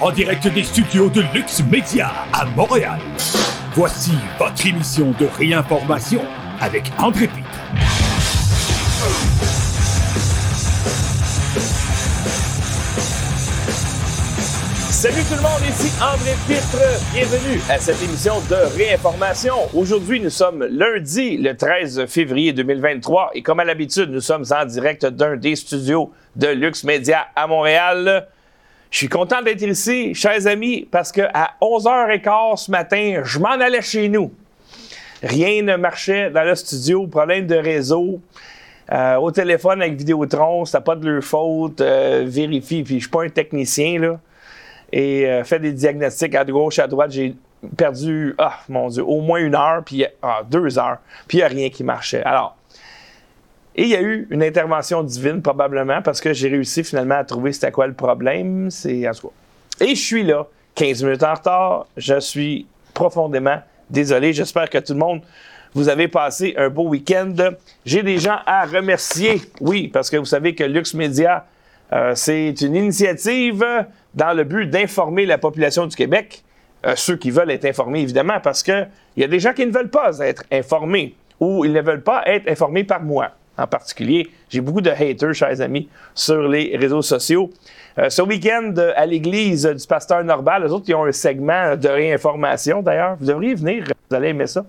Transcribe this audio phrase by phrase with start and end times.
[0.00, 3.00] en direct des studios de Lux Media à Montréal.
[3.74, 6.22] Voici votre émission de réinformation
[6.60, 7.48] avec André Pitre.
[14.90, 16.78] Salut tout le monde, ici André Pitre.
[17.12, 19.54] Bienvenue à cette émission de réinformation.
[19.74, 24.64] Aujourd'hui, nous sommes lundi, le 13 février 2023, et comme à l'habitude, nous sommes en
[24.64, 28.28] direct d'un des studios de Lux Media à Montréal.
[28.90, 33.50] Je suis content d'être ici, chers amis, parce que à 11h15 ce matin, je m'en
[33.50, 34.32] allais chez nous.
[35.22, 38.20] Rien ne marchait dans le studio, problème de réseau.
[38.90, 41.80] Euh, au téléphone avec Vidéotron, c'était pas de leur faute.
[41.80, 44.18] Euh, vérifie, puis je suis pas un technicien, là
[44.92, 47.10] et euh, fait des diagnostics à gauche, à droite.
[47.10, 47.34] J'ai
[47.76, 51.44] perdu, ah mon Dieu, au moins une heure, puis ah, deux heures, puis il n'y
[51.44, 52.22] a rien qui marchait.
[52.22, 52.56] Alors,
[53.78, 57.22] et il y a eu une intervention divine, probablement, parce que j'ai réussi finalement à
[57.22, 58.72] trouver c'était quoi le problème.
[58.72, 59.30] C'est en tout.
[59.80, 61.86] Et je suis là, 15 minutes en retard.
[61.96, 64.32] Je suis profondément désolé.
[64.32, 65.20] J'espère que tout le monde,
[65.74, 67.32] vous avez passé un beau week-end.
[67.86, 69.40] J'ai des gens à remercier.
[69.60, 71.46] Oui, parce que vous savez que Lux Media,
[71.92, 73.64] euh, c'est une initiative
[74.12, 76.42] dans le but d'informer la population du Québec,
[76.84, 79.70] euh, ceux qui veulent être informés évidemment, parce qu'il y a des gens qui ne
[79.70, 84.30] veulent pas être informés ou ils ne veulent pas être informés par moi en particulier.
[84.48, 87.50] J'ai beaucoup de haters, chers amis, sur les réseaux sociaux.
[87.98, 91.88] Euh, ce week-end, à l'église du pasteur Norbal, les autres, ils ont un segment de
[91.88, 93.16] réinformation d'ailleurs.
[93.18, 94.64] Vous devriez venir, vous allez aimer ça.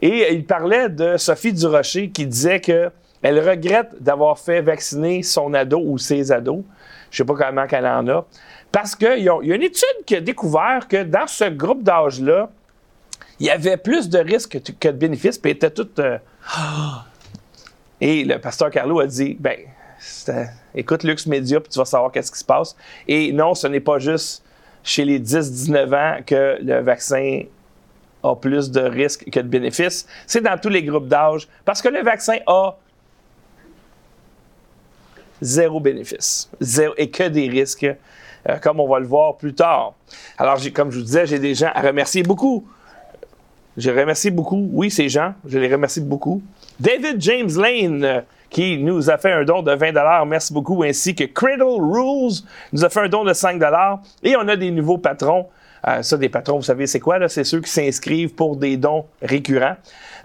[0.00, 2.90] Et il parlait de Sophie Durocher qui disait que
[3.22, 6.62] elle regrette d'avoir fait vacciner son ado ou ses ados.
[7.10, 8.26] Je ne sais pas comment qu'elle en a.
[8.70, 12.50] Parce qu'il y a une étude qui a découvert que dans ce groupe d'âge-là,
[13.40, 15.88] il y avait plus de risques que, de bénéfices, puis tout.
[15.98, 16.18] Euh,
[18.00, 19.56] Et le pasteur Carlo a dit ben,
[20.74, 22.76] écoute Lux Media, puis tu vas savoir qu'est-ce qui se passe.
[23.08, 24.42] Et non, ce n'est pas juste
[24.82, 27.42] chez les 10-19 ans que le vaccin
[28.22, 30.06] a plus de risques que de bénéfices.
[30.26, 31.48] C'est dans tous les groupes d'âge.
[31.64, 32.76] Parce que le vaccin a
[35.40, 36.50] zéro bénéfice.
[36.96, 37.84] Et que des risques,
[38.48, 39.94] euh, comme on va le voir plus tard.
[40.38, 42.66] Alors, comme je vous disais, j'ai des gens à remercier beaucoup.
[43.76, 46.40] Je remercie beaucoup, oui, ces gens, je les remercie beaucoup.
[46.78, 48.20] David James Lane, euh,
[48.50, 52.42] qui nous a fait un don de 20 merci beaucoup, ainsi que Cradle Rules
[52.72, 53.60] nous a fait un don de 5
[54.22, 55.46] Et on a des nouveaux patrons.
[55.86, 57.28] Euh, ça, des patrons, vous savez, c'est quoi?
[57.28, 59.76] C'est ceux qui s'inscrivent pour des dons récurrents.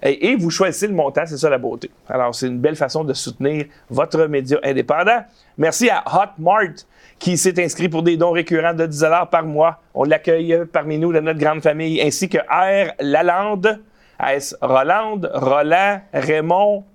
[0.02, 1.90] Et, vous choisissez le montant, c'est ça la beauté.
[2.08, 5.24] Alors, c'est une belle façon de soutenir votre média indépendant.
[5.58, 6.86] Merci à Hotmart
[7.20, 9.82] qui s'est inscrit pour des dons récurrents de 10 par mois.
[9.94, 12.94] On l'accueille parmi nous dans notre grande famille, ainsi que R.
[13.00, 13.82] Lalande,
[14.26, 14.56] S.
[14.62, 16.86] Roland, Roland, Raymond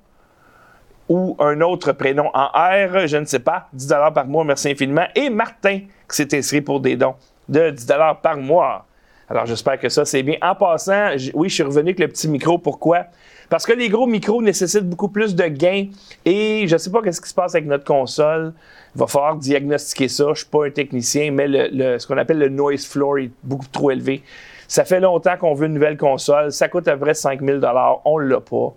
[1.09, 5.07] ou un autre prénom en R, je ne sais pas, 10 par mois, merci infiniment.
[5.15, 7.15] Et Martin qui s'est inscrit pour des dons
[7.49, 7.87] de 10
[8.23, 8.87] par mois.
[9.29, 10.37] Alors, j'espère que ça, c'est bien.
[10.43, 12.59] En passant, oui, je suis revenu avec le petit micro.
[12.59, 13.05] Pourquoi?
[13.51, 15.87] Parce que les gros micros nécessitent beaucoup plus de gains
[16.25, 18.53] et je ne sais pas ce qui se passe avec notre console.
[18.95, 20.25] Il va falloir diagnostiquer ça.
[20.25, 23.31] Je ne suis pas un technicien, mais le, ce qu'on appelle le noise floor est
[23.43, 24.23] beaucoup trop élevé.
[24.69, 26.53] Ça fait longtemps qu'on veut une nouvelle console.
[26.53, 27.61] Ça coûte à près 5000
[28.05, 28.73] On ne l'a pas.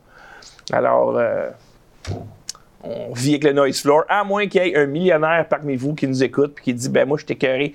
[0.74, 1.50] Alors, euh,
[2.84, 5.94] on vit avec le noise floor, à moins qu'il y ait un millionnaire parmi vous
[5.94, 7.74] qui nous écoute et qui dit ben moi je t'écœuré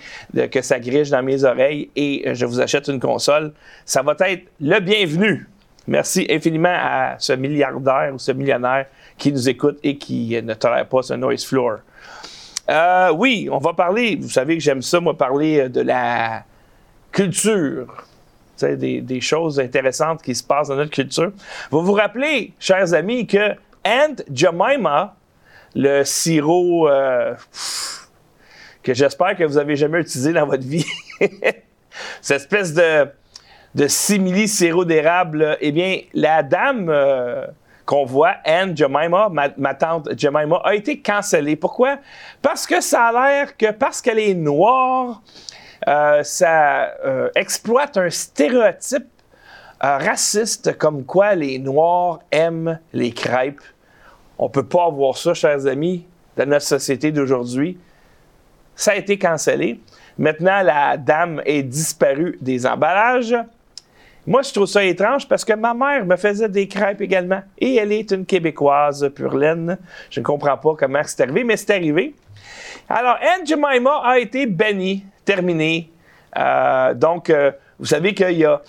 [0.51, 3.53] que ça griche dans mes oreilles et je vous achète une console,
[3.85, 5.49] ça va être le bienvenu.
[5.87, 8.87] Merci infiniment à ce milliardaire ou ce millionnaire
[9.19, 11.79] qui nous écoute et qui ne tolère pas ce noise floor.
[12.71, 16.45] Euh, oui, on va parler, vous savez que j'aime ça, moi, parler de la
[17.11, 18.07] culture.
[18.61, 21.33] Des, des choses intéressantes qui se passent dans notre culture.
[21.73, 25.17] Vous vous rappelez, chers amis, que and Jemima,
[25.75, 27.35] le sirop euh,
[28.83, 30.87] que j'espère que vous avez jamais utilisé dans votre vie.
[32.21, 33.09] Cette espèce de,
[33.75, 37.47] de simili sirop d'érable, eh bien, la dame euh,
[37.87, 41.57] qu'on voit, Anne Jemima, ma, tante Jemima, a été cancellée.
[41.57, 41.99] Pourquoi?
[42.41, 45.23] Parce que ça a l'air que parce qu'elle est noire,
[45.89, 46.95] euh, ça
[47.35, 49.09] exploite un stéréotype
[49.81, 53.61] raciste comme quoi les Noirs aiment les crêpes.
[54.39, 56.07] On ne peut pas avoir ça, chers amis,
[56.37, 57.79] dans notre société d'aujourd'hui.
[58.75, 59.81] Ça a été cancellé.
[60.19, 63.37] Maintenant, la dame est disparue des emballages.
[64.25, 67.43] Moi, je trouve ça étrange parce que ma mère me faisait des crêpes également.
[67.59, 69.77] Et elle est une Québécoise pure laine.
[70.11, 72.15] Je ne comprends pas comment c'est arrivé, mais c'est arrivé.
[72.89, 75.91] Alors, Anne Jemima a été bannie, terminée.
[76.39, 78.63] Euh, donc, euh, vous savez qu'il y a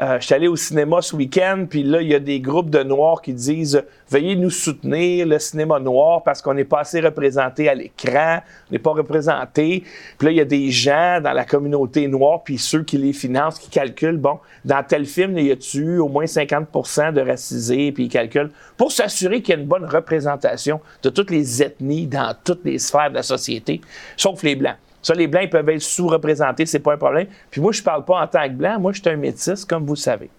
[0.00, 2.70] euh, je suis allé au cinéma ce week-end, puis là, il y a des groupes
[2.70, 7.00] de Noirs qui disent Veuillez nous soutenir, le cinéma noir, parce qu'on n'est pas assez
[7.00, 9.82] représenté à l'écran, on n'est pas représenté.
[10.16, 13.12] Puis là, il y a des gens dans la communauté noire, puis ceux qui les
[13.12, 17.90] financent, qui calculent bon, dans tel film, il y a-tu au moins 50% de racisés,
[17.90, 22.06] puis ils calculent pour s'assurer qu'il y a une bonne représentation de toutes les ethnies
[22.06, 23.80] dans toutes les sphères de la société,
[24.16, 24.76] sauf les Blancs.
[25.02, 27.26] Ça, les Blancs, ils peuvent être sous-représentés, c'est pas un problème.
[27.50, 29.86] Puis moi, je parle pas en tant que Blanc, moi, je suis un métis, comme
[29.86, 30.30] vous savez.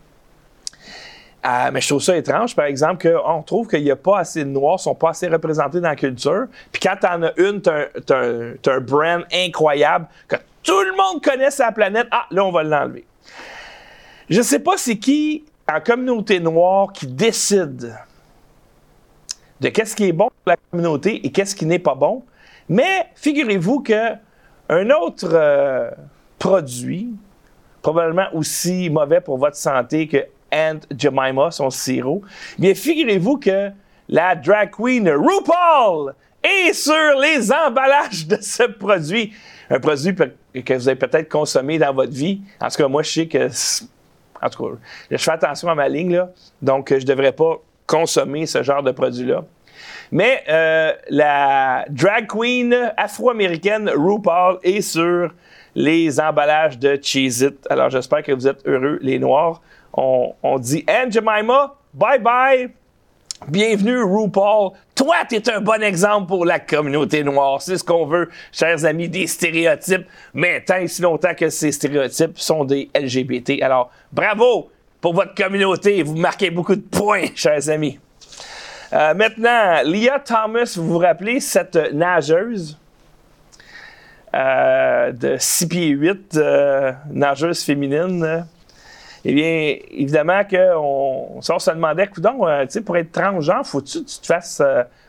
[1.45, 4.43] Euh, mais je trouve ça étrange, par exemple, qu'on trouve qu'il n'y a pas assez
[4.43, 6.47] de Noirs, sont pas assez représentés dans la culture.
[6.71, 11.23] Puis quand tu en as une, tu as, un brand incroyable que tout le monde
[11.23, 12.07] connaît sur la planète.
[12.11, 13.05] Ah, là, on va l'enlever.
[14.29, 17.95] Je sais pas c'est qui en communauté noire qui décide
[19.61, 22.23] de qu'est-ce qui est bon pour la communauté et qu'est-ce qui n'est pas bon.
[22.67, 24.13] Mais figurez-vous que
[24.69, 25.89] un autre euh,
[26.37, 27.09] produit,
[27.81, 32.21] probablement aussi mauvais pour votre santé que Aunt Jemima, son sirop,
[32.57, 33.71] bien figurez-vous que
[34.07, 36.13] la drag queen RuPaul
[36.43, 39.33] est sur les emballages de ce produit.
[39.69, 42.41] Un produit que vous avez peut-être consommé dans votre vie.
[42.59, 43.49] En tout cas, moi, je sais que.
[44.41, 44.75] En tout cas,
[45.11, 46.29] je fais attention à ma ligne, là.
[46.61, 49.43] Donc, je ne devrais pas consommer ce genre de produit-là.
[50.11, 55.31] Mais euh, la drag queen afro-américaine RuPaul est sur
[55.75, 57.67] les emballages de Cheez-It.
[57.69, 59.61] Alors, j'espère que vous êtes heureux, les Noirs.
[59.93, 62.69] On, dit Anne Jemima, bye bye.
[63.47, 64.71] Bienvenue, RuPaul.
[64.95, 67.61] Toi, tu es un bon exemple pour la communauté noire.
[67.61, 70.05] C'est ce qu'on veut, chers amis, des stéréotypes.
[70.33, 73.61] Mais tant et si longtemps que ces stéréotypes sont des LGBT.
[73.61, 74.69] Alors, bravo
[74.99, 76.03] pour votre communauté.
[76.03, 77.97] Vous marquez beaucoup de points, chers amis.
[78.91, 82.77] Euh, maintenant, Leah Thomas, vous vous rappelez cette nageuse
[84.33, 88.45] euh, de 6 pieds 8, euh, nageuse féminine?
[89.23, 92.39] Eh bien, évidemment qu'on on se demandait, donc,
[92.85, 94.61] pour être transgenre, faut-tu que tu te fasses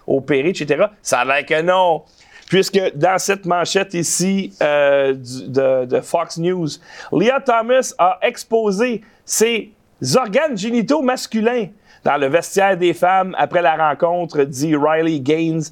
[0.07, 0.87] opérer, etc.
[1.01, 2.03] Ça a l'air que non.
[2.49, 6.69] Puisque dans cette manchette ici de, de Fox News,
[7.13, 9.71] Leah Thomas a exposé ses
[10.17, 11.69] organes génitaux masculins
[12.05, 15.63] dans le vestiaire des femmes, après la rencontre, dit Riley Gaines,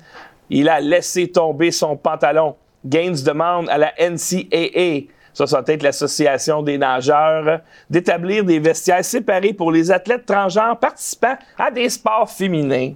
[0.51, 2.57] il a laissé tomber son pantalon.
[2.85, 5.09] Gaines demande à la NCAA,
[5.39, 10.79] ça, ça va être l'Association des nageurs, d'établir des vestiaires séparés pour les athlètes transgenres
[10.79, 12.95] participant à des sports féminins.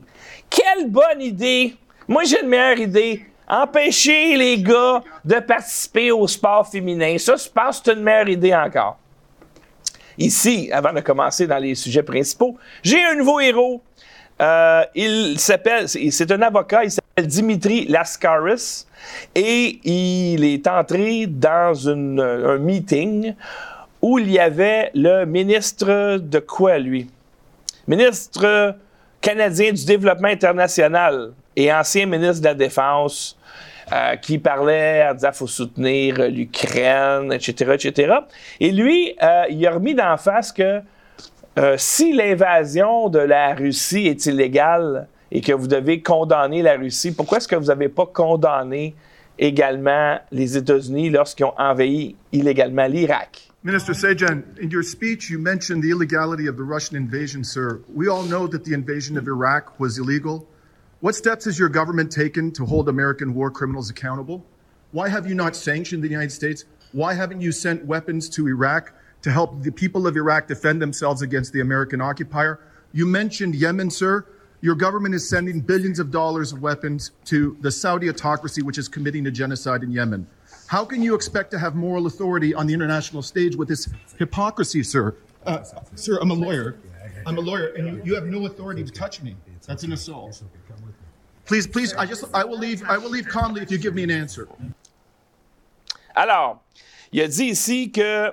[0.50, 1.76] Quelle bonne idée!
[2.08, 3.26] Moi, j'ai une meilleure idée.
[3.49, 7.17] Empêcher les gars de participer aux sports féminins.
[7.19, 8.99] Ça, je pense que c'est une meilleure idée encore.
[10.19, 13.82] Ici, avant de commencer dans les sujets principaux, j'ai un nouveau héros.
[14.41, 18.87] Euh, il s'appelle, c'est un avocat, il s'appelle Dimitri Laskaris
[19.35, 23.35] et il est entré dans un meeting
[24.00, 27.08] où il y avait le ministre de quoi, lui?
[27.87, 28.76] Ministre
[29.20, 33.38] canadien du développement international et ancien ministre de la Défense
[33.90, 38.14] euh, qui parlait en disant faut soutenir l'Ukraine, etc., etc.
[38.61, 40.81] Et lui, euh, il a remis d'en face que
[41.58, 47.12] euh, si l'invasion de la Russie est illégale et que vous devez condamner la Russie,
[47.12, 48.94] pourquoi est-ce que vous n'avez pas condamné
[49.38, 53.49] également les États-Unis lorsqu'ils ont envahi illégalement l'Irak?
[53.64, 57.81] Minister Sajan, in your speech, you mentioned the illegality of the Russian invasion, sir.
[57.94, 59.25] We all know that the invasion of.
[61.03, 64.47] What steps has your government taken to hold American war criminals accountable?
[64.93, 66.65] Why have you not sanctioned the United States?
[66.93, 71.21] Why haven't you sent weapons to Iraq to help the people of Iraq defend themselves
[71.21, 72.61] against the American occupier?
[72.93, 74.25] You mentioned Yemen, sir.
[74.61, 78.87] Your government is sending billions of dollars of weapons to the Saudi autocracy, which is
[78.87, 80.29] committing a genocide in Yemen.
[80.69, 83.89] How can you expect to have moral authority on the international stage with this
[84.21, 85.17] hypocrisy, sir?
[85.44, 85.65] Uh,
[85.97, 86.77] sir, I'm a lawyer.
[87.27, 89.35] I'm a lawyer, and you, you have no authority to touch me.
[89.67, 90.43] That's an assault.
[91.44, 94.05] Please, please, I just, I will leave, I will leave calmly if you give me
[94.05, 94.46] an answer.
[96.15, 96.63] Alors,
[97.13, 98.31] il a dit ici que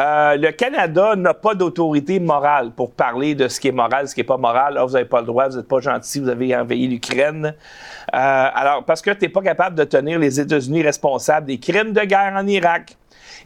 [0.00, 4.14] euh, le Canada n'a pas d'autorité morale pour parler de ce qui est moral, ce
[4.14, 4.76] qui n'est pas moral.
[4.78, 7.46] Ah, vous n'avez pas le droit, vous n'êtes pas gentil, vous avez envahi l'Ukraine.
[7.46, 7.52] Euh,
[8.12, 12.02] alors, parce que tu n'es pas capable de tenir les États-Unis responsables des crimes de
[12.02, 12.96] guerre en Irak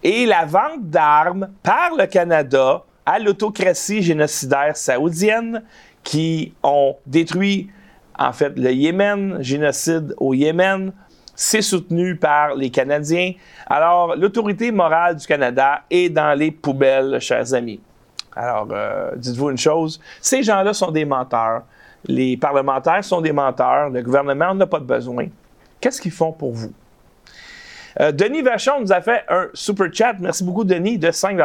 [0.02, 5.62] et la vente d'armes par le Canada à l'autocratie génocidaire saoudienne
[6.02, 7.71] qui ont détruit
[8.19, 10.92] en fait, le Yémen, génocide au Yémen,
[11.35, 13.33] c'est soutenu par les Canadiens.
[13.66, 17.81] Alors, l'autorité morale du Canada est dans les poubelles, chers amis.
[18.35, 21.62] Alors, euh, dites-vous une chose, ces gens-là sont des menteurs.
[22.07, 23.90] Les parlementaires sont des menteurs.
[23.90, 25.26] Le gouvernement n'a pas de besoin.
[25.81, 26.73] Qu'est-ce qu'ils font pour vous?
[28.00, 30.14] Euh, Denis Vachon nous a fait un super chat.
[30.19, 31.38] Merci beaucoup, Denis, de 5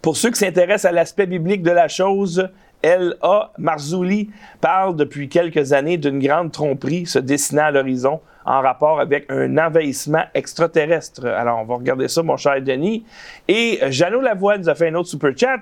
[0.00, 2.48] Pour ceux qui s'intéressent à l'aspect biblique de la chose,
[2.84, 3.50] L.A.
[3.56, 9.24] Marzouli parle depuis quelques années d'une grande tromperie se dessinant à l'horizon en rapport avec
[9.30, 11.26] un envahissement extraterrestre.
[11.26, 13.06] Alors, on va regarder ça, mon cher Denis.
[13.48, 15.60] Et Jeannot Lavoie nous a fait un autre super chat.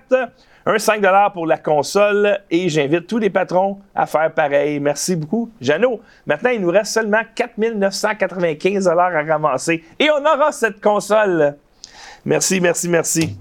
[0.67, 1.03] Un 5
[1.33, 4.81] pour la console et j'invite tous les patrons à faire pareil.
[4.81, 6.01] Merci beaucoup, Jeannot.
[6.27, 11.57] Maintenant, il nous reste seulement 4 995 à ramasser et on aura cette console.
[12.25, 13.37] Merci, merci, merci.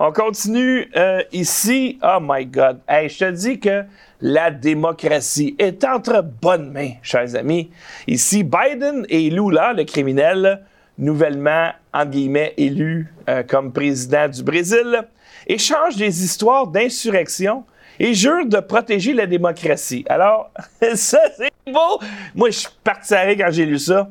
[0.00, 1.98] On continue euh, ici.
[2.04, 2.78] Oh my God.
[2.86, 3.82] Hey, je te dis que
[4.20, 7.68] la démocratie est entre bonnes mains, chers amis.
[8.06, 10.64] Ici, Biden et Lula, le criminel,
[10.98, 15.02] nouvellement, entre guillemets, élu euh, comme président du Brésil,
[15.48, 17.64] échangent des histoires d'insurrection
[17.98, 20.04] et jurent de protéger la démocratie.
[20.08, 20.52] Alors,
[20.94, 21.98] ça, c'est beau.
[22.36, 24.08] Moi, je suis parti quand j'ai lu ça.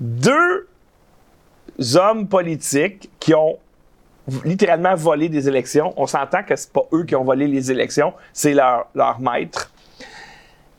[0.00, 0.66] Deux
[1.94, 3.60] hommes politiques qui ont
[4.44, 5.92] littéralement volé des élections.
[5.96, 9.70] On s'entend que c'est pas eux qui ont volé les élections, c'est leur, leur maître.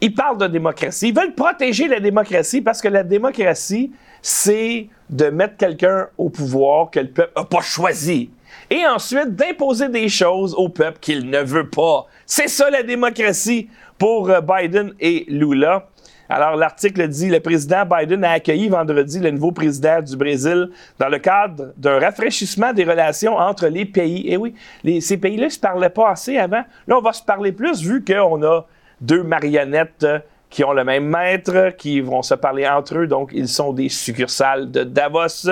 [0.02, 1.10] Ils parlent de démocratie.
[1.10, 3.92] Ils veulent protéger la démocratie parce que la démocratie,
[4.22, 8.32] c'est de mettre quelqu'un au pouvoir que le peuple n'a pas choisi.
[8.70, 12.08] Et ensuite, d'imposer des choses au peuple qu'il ne veut pas.
[12.26, 15.88] C'est ça la démocratie pour euh, Biden et Lula.
[16.34, 21.10] Alors, l'article dit le président Biden a accueilli vendredi le nouveau président du Brésil dans
[21.10, 24.32] le cadre d'un rafraîchissement des relations entre les pays.
[24.32, 24.56] Et oui,
[25.02, 26.64] ces pays-là ne se parlaient pas assez avant.
[26.88, 28.66] Là, on va se parler plus vu qu'on a
[29.02, 30.08] deux marionnettes
[30.50, 33.08] qui ont le même maître, qui vont se parler entre eux.
[33.08, 35.50] Donc, ils sont des succursales de Davos.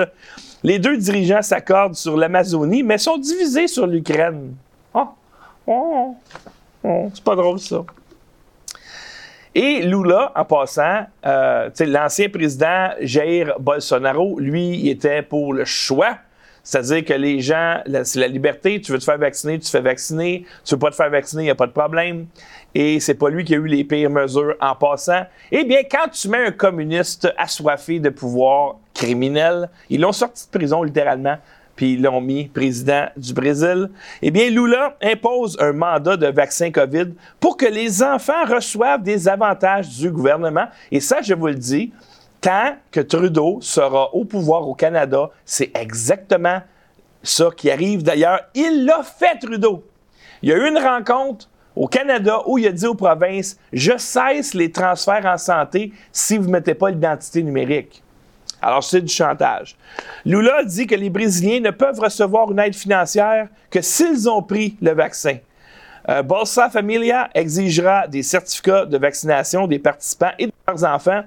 [0.62, 4.54] Les deux dirigeants s'accordent sur l'Amazonie, mais sont divisés sur l'Ukraine.
[4.94, 6.16] Oh,
[7.12, 7.84] c'est pas drôle ça.
[9.54, 16.18] Et Lula, en passant, euh, l'ancien président Jair Bolsonaro, lui, il était pour le choix.
[16.62, 19.80] C'est-à-dire que les gens, c'est la liberté, tu veux te faire vacciner, tu te fais
[19.80, 22.26] vacciner, tu veux pas te faire vacciner, il n'y a pas de problème.
[22.74, 25.22] Et c'est pas lui qui a eu les pires mesures en passant.
[25.50, 30.58] Eh bien, quand tu mets un communiste assoiffé de pouvoir criminel, ils l'ont sorti de
[30.58, 31.38] prison littéralement
[31.80, 33.88] puis ils l'ont mis président du Brésil.
[34.20, 39.26] Eh bien, Lula impose un mandat de vaccin COVID pour que les enfants reçoivent des
[39.26, 40.66] avantages du gouvernement.
[40.92, 41.90] Et ça, je vous le dis,
[42.42, 46.60] tant que Trudeau sera au pouvoir au Canada, c'est exactement
[47.22, 48.02] ça qui arrive.
[48.02, 49.82] D'ailleurs, il l'a fait, Trudeau.
[50.42, 53.96] Il y a eu une rencontre au Canada où il a dit aux provinces, je
[53.96, 58.02] cesse les transferts en santé si vous ne mettez pas l'identité numérique.
[58.62, 59.76] Alors, c'est du chantage.
[60.24, 64.76] Lula dit que les Brésiliens ne peuvent recevoir une aide financière que s'ils ont pris
[64.82, 65.38] le vaccin.
[66.08, 71.22] Euh, Bolsa Familia exigera des certificats de vaccination des participants et de leurs enfants.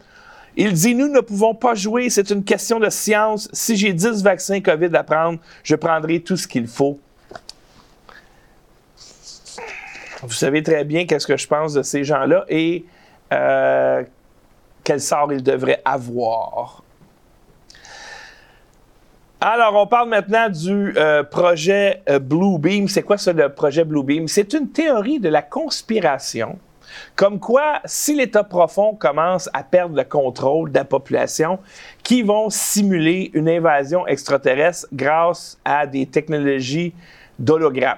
[0.55, 3.49] Il dit Nous ne pouvons pas jouer, c'est une question de science.
[3.53, 6.99] Si j'ai 10 vaccins COVID à prendre, je prendrai tout ce qu'il faut.
[10.21, 12.85] Vous savez très bien qu'est-ce que je pense de ces gens-là et
[13.33, 14.03] euh,
[14.83, 16.83] quel sort ils devraient avoir.
[19.45, 22.87] Alors, on parle maintenant du euh, projet euh, Blue Beam.
[22.87, 24.25] C'est quoi ça, le projet Blue Beam?
[24.29, 26.57] C'est une théorie de la conspiration.
[27.17, 31.59] Comme quoi, si l'État profond commence à perdre le contrôle de la population,
[32.03, 36.93] qui vont simuler une invasion extraterrestre grâce à des technologies
[37.37, 37.97] d'hologramme.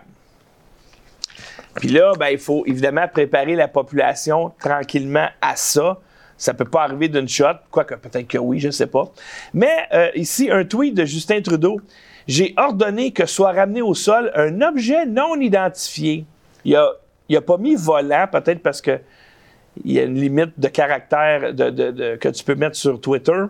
[1.75, 5.99] Puis là, ben, il faut évidemment préparer la population tranquillement à ça.
[6.37, 9.11] Ça peut pas arriver d'une shot, quoique peut-être que oui, je sais pas.
[9.53, 11.79] Mais euh, ici, un tweet de Justin Trudeau.
[12.27, 16.25] J'ai ordonné que soit ramené au sol un objet non identifié.
[16.63, 16.89] Il a,
[17.29, 18.99] il a pas mis volant, peut-être parce que
[19.83, 23.43] il y a une limite de caractère que tu peux mettre sur Twitter.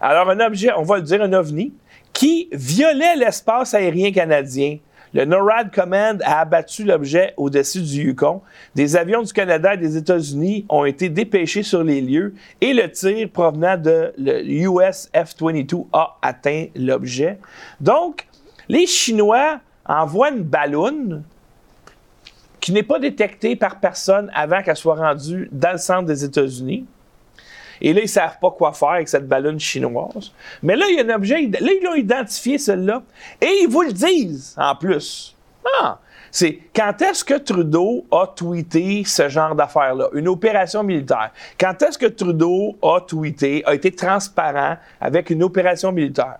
[0.00, 1.72] Alors, un objet, on va le dire, un ovni,
[2.12, 4.78] qui violait l'espace aérien canadien
[5.14, 8.42] le NORAD Command a abattu l'objet au-dessus du Yukon.
[8.74, 12.90] Des avions du Canada et des États-Unis ont été dépêchés sur les lieux et le
[12.90, 17.38] tir provenant de le US F-22 a atteint l'objet.
[17.80, 18.26] Donc,
[18.68, 21.22] les Chinois envoient une ballonne
[22.60, 26.86] qui n'est pas détectée par personne avant qu'elle soit rendue dans le centre des États-Unis.
[27.80, 30.32] Et là, ils ne savent pas quoi faire avec cette ballonne chinoise.
[30.62, 33.02] Mais là, il y a un objet, là, ils l'ont identifié, celle-là.
[33.40, 35.36] Et ils vous le disent, en plus.
[35.80, 35.98] Ah!
[36.30, 41.30] C'est quand est-ce que Trudeau a tweeté ce genre d'affaires-là, une opération militaire?
[41.58, 46.38] Quand est-ce que Trudeau a tweeté, a été transparent avec une opération militaire?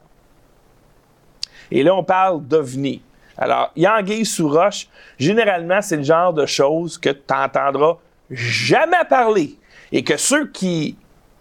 [1.71, 3.03] Et là, on parle d'OVNI.
[3.37, 7.97] Alors, Yanguille sous roche, généralement, c'est le genre de choses que tu n'entendras
[8.31, 9.57] jamais parler.
[9.93, 10.97] Et que ceux qui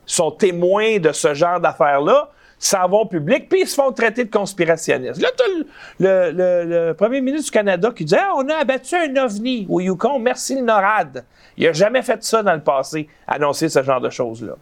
[0.07, 4.31] sont témoins de ce genre d'affaires-là s'en vont public, puis ils se font traiter de
[4.31, 5.21] conspirationnistes.
[5.21, 5.65] Là, tu
[5.99, 9.79] le, le, premier ministre du Canada qui dit ah, on a abattu un ovni au
[9.79, 11.23] Yukon, merci le NORAD.
[11.57, 14.53] Il n'a jamais fait ça dans le passé, annoncer ce genre de choses-là.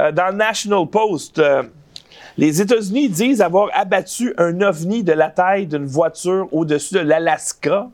[0.00, 1.64] Euh, dans le National Post, euh,
[2.36, 7.88] les États-Unis disent avoir abattu un ovni de la taille d'une voiture au-dessus de l'Alaska.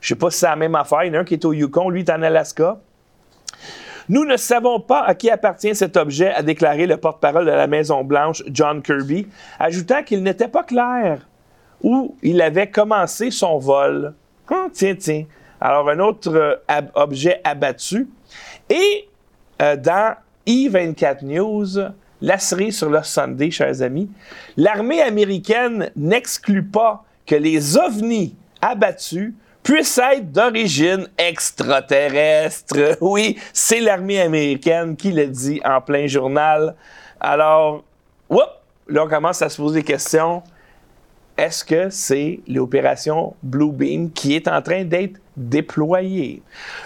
[0.00, 1.04] Je ne sais pas si c'est la même affaire.
[1.04, 2.78] Il y en a un qui est au Yukon, lui est en Alaska.
[4.08, 7.66] Nous ne savons pas à qui appartient cet objet, a déclaré le porte-parole de la
[7.66, 9.26] Maison-Blanche, John Kirby,
[9.58, 11.26] ajoutant qu'il n'était pas clair
[11.82, 14.14] où il avait commencé son vol.
[14.50, 15.24] Hum, tiens, tiens.
[15.60, 18.08] Alors, un autre euh, objet abattu.
[18.68, 19.08] Et
[19.62, 24.10] euh, dans E24 News, la série sur le Sunday, chers amis,
[24.56, 29.34] l'armée américaine n'exclut pas que les ovnis abattus
[29.64, 32.98] puisse être d'origine extraterrestre.
[33.00, 36.76] Oui, c'est l'armée américaine qui le dit en plein journal.
[37.18, 37.82] Alors,
[38.30, 40.42] là, on commence à se poser des questions.
[41.36, 46.42] Est-ce que c'est l'opération Blue Beam qui est en train d'être déployée?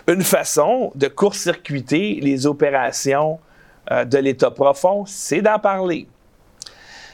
[0.06, 3.38] Une façon de court-circuiter les opérations
[3.90, 6.06] euh, de l'État profond, c'est d'en parler.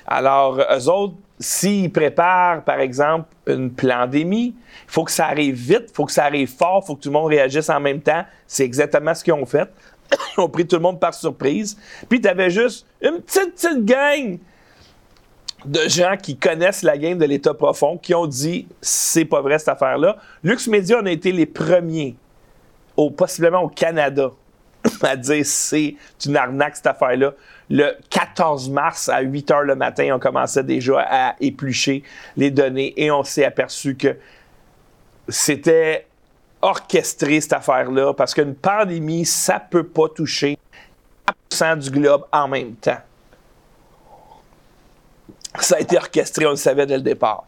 [0.06, 5.86] Alors, eux autres, s'ils préparent, par exemple, une pandémie, il faut que ça arrive vite,
[5.88, 8.00] il faut que ça arrive fort, il faut que tout le monde réagisse en même
[8.00, 8.24] temps.
[8.46, 9.68] C'est exactement ce qu'ils ont fait.
[10.36, 11.78] Ils ont pris tout le monde par surprise.
[12.08, 14.38] Puis tu avais juste une petite, petite gang
[15.64, 19.58] de gens qui connaissent la game de l'État profond, qui ont dit c'est pas vrai
[19.58, 20.18] cette affaire-là.
[20.42, 22.16] Lux Media, on a été les premiers,
[23.16, 24.30] possiblement au Canada,
[25.02, 25.96] à dire c'est
[26.26, 27.32] une arnaque cette affaire-là.
[27.70, 32.02] Le 14 mars à 8 heures le matin, on commençait déjà à éplucher
[32.36, 34.16] les données et on s'est aperçu que
[35.28, 36.06] c'était
[36.60, 40.58] orchestré cette affaire-là parce qu'une pandémie, ça ne peut pas toucher
[41.50, 43.00] 100% du globe en même temps.
[45.60, 47.44] Ça a été orchestré, on le savait dès le départ.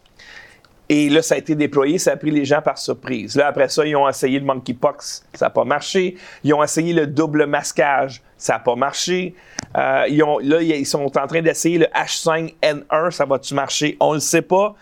[0.89, 3.35] Et là, ça a été déployé, ça a pris les gens par surprise.
[3.35, 6.17] Là, après ça, ils ont essayé le monkeypox, ça n'a pas marché.
[6.45, 9.35] Ils ont essayé le double masquage, ça n'a pas marché.
[9.77, 13.97] Euh, ils ont, là, ils sont en train d'essayer le H5N1, ça va-tu marcher?
[13.99, 14.75] On ne le sait pas.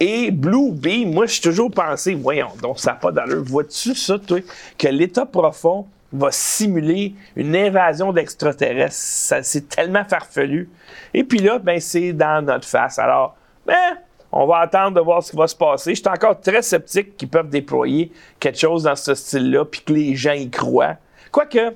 [0.00, 3.44] Et Blue Beam, moi, j'ai toujours pensé, voyons, donc ça n'a pas d'allure.
[3.44, 4.40] Vois-tu ça, toi,
[4.76, 9.42] que l'État profond va simuler une invasion d'extraterrestres?
[9.42, 10.68] C'est tellement farfelu.
[11.14, 12.98] Et puis là, ben, c'est dans notre face.
[12.98, 13.96] Alors, ben,
[14.32, 15.94] on va attendre de voir ce qui va se passer.
[15.94, 19.92] Je suis encore très sceptique qu'ils peuvent déployer quelque chose dans ce style-là, puis que
[19.92, 20.96] les gens y croient.
[21.30, 21.74] Quoique,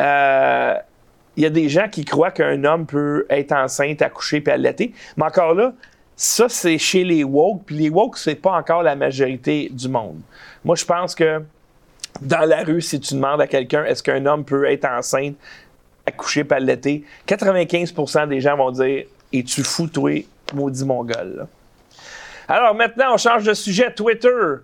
[0.00, 0.74] euh,
[1.36, 4.92] il y a des gens qui croient qu'un homme peut être enceinte, accoucher puis allaiter.
[5.16, 5.72] Mais encore là,
[6.16, 10.20] ça, c'est chez les woke, puis les woke, c'est pas encore la majorité du monde.
[10.64, 11.42] Moi, je pense que
[12.20, 15.36] dans la rue, si tu demandes à quelqu'un est-ce qu'un homme peut être enceinte,
[16.04, 21.46] accoucher puis allaiter, 95% des gens vont dire Es-tu fou, toi, maudit mongol?
[22.52, 23.92] Alors maintenant, on change de sujet.
[23.94, 24.56] Twitter.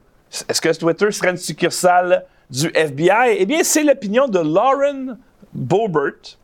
[0.49, 3.37] Est-ce que Twitter serait une succursale du FBI?
[3.39, 5.17] Eh bien, c'est l'opinion de Lauren
[5.53, 6.37] Boebert,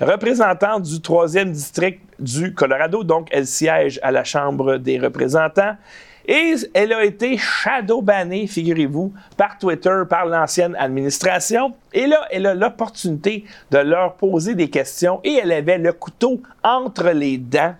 [0.00, 3.04] représentante du troisième district du Colorado.
[3.04, 5.76] Donc, elle siège à la Chambre des représentants.
[6.26, 11.74] Et elle a été shadow bannée, figurez-vous, par Twitter, par l'ancienne administration.
[11.92, 16.40] Et là, elle a l'opportunité de leur poser des questions et elle avait le couteau
[16.64, 17.74] entre les dents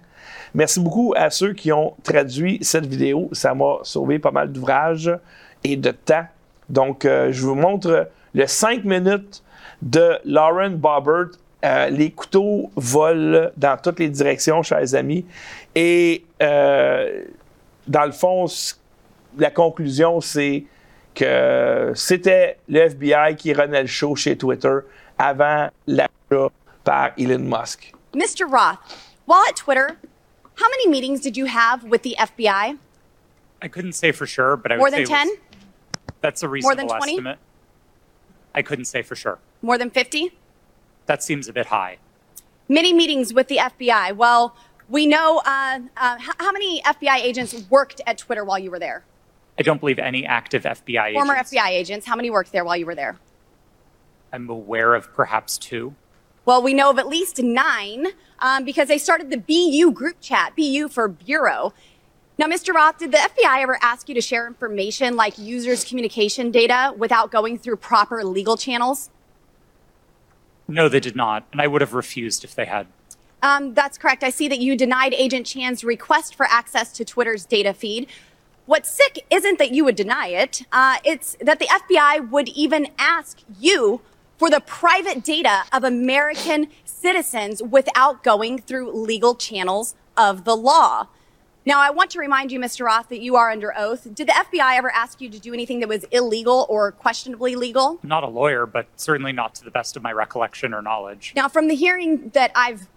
[0.59, 3.29] Merci beaucoup à ceux qui ont traduit cette vidéo.
[3.31, 5.17] Ça m'a sauvé pas mal d'ouvrages
[5.63, 6.27] et de temps.
[6.69, 9.45] Donc, euh, je vous montre le 5 minutes
[9.83, 11.39] de Lauren Bobbert.
[11.65, 15.25] Euh, les couteaux volent dans toutes les directions, chers amis.
[15.77, 17.23] Et euh,
[17.87, 18.47] dans le fond,
[19.39, 20.65] la conclusion, c'est
[21.15, 24.75] que c'était le FBI qui renait le show chez Twitter
[25.19, 26.49] avant l'achat
[26.83, 27.93] par Elon Musk.
[28.13, 28.45] Mr.
[28.51, 28.81] Roth,
[29.25, 29.95] while at Twitter,
[30.59, 32.79] How many meetings did you have with the FBI?
[33.63, 35.29] I couldn't say for sure, but I More would than say 10?
[36.21, 37.13] that's a reasonable More than 20?
[37.13, 37.39] estimate.
[38.55, 39.39] I couldn't say for sure.
[39.63, 40.33] More than 50?
[41.07, 41.99] That seems a bit high.
[42.69, 44.17] Many meetings with the FBI.
[44.17, 44.57] Well,
[44.89, 49.05] we know uh, uh, how many FBI agents worked at Twitter while you were there?
[49.59, 51.53] I don't believe any active FBI Former agents.
[51.53, 52.07] FBI agents.
[52.07, 53.17] How many worked there while you were there?
[54.33, 55.95] I'm aware of perhaps two.
[56.49, 58.07] Well, we know of at least nine
[58.39, 61.75] um, because they started the BU group chat, BU for Bureau.
[62.39, 62.73] Now, Mr.
[62.73, 67.31] Roth, did the FBI ever ask you to share information like users' communication data without
[67.31, 69.11] going through proper legal channels?
[70.67, 72.87] No, they did not, and I would have refused if they had.
[73.43, 74.25] Um, that's correct.
[74.25, 78.09] I see that you denied Agent Chan's request for access to Twitter's data feed.
[78.65, 82.87] What's sick isn't that you would deny it, uh, it's that the FBI would even
[82.99, 84.01] ask you
[84.39, 91.09] for the private data of American citizens without going through legal channels of the law.
[91.67, 92.87] Now, I want to remind you, Mr.
[92.87, 94.05] Roth, that you are under oath.
[94.15, 97.99] Did the FBI ever ask you to do anything that was illegal or questionably legal?
[98.03, 101.35] Not a lawyer, but certainly not to the best of my recollection or knowledge.
[101.37, 102.89] Now, from the hearing that I've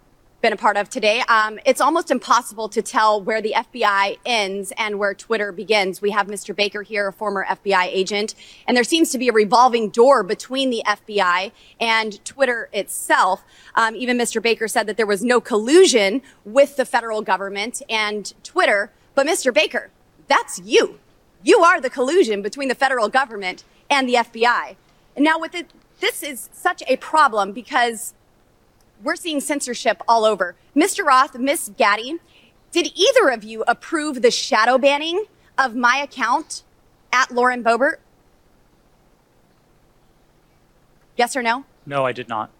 [0.42, 4.72] been a part of today, um, it's almost impossible to tell where the FBI ends
[4.76, 6.02] and where Twitter begins.
[6.02, 6.54] We have Mr.
[6.54, 8.34] Baker here, a former FBI agent,
[8.66, 13.44] and there seems to be a revolving door between the FBI and Twitter itself.
[13.76, 14.42] Um, even Mr.
[14.42, 18.90] Baker said that there was no collusion with the federal government and Twitter.
[19.14, 19.54] But Mr.
[19.54, 19.90] Baker,
[20.26, 20.98] that's you.
[21.44, 24.74] You are the collusion between the federal government and the FBI.
[25.14, 28.12] And now with it, this is such a problem because
[29.02, 30.54] we're seeing censorship all over.
[30.76, 31.04] Mr.
[31.04, 32.18] Roth, Miss Gaddy,
[32.70, 35.24] did either of you approve the shadow banning
[35.58, 36.62] of my account
[37.12, 37.96] at Lauren Boebert?
[41.16, 41.64] Yes or no?
[41.84, 42.50] No, I did not.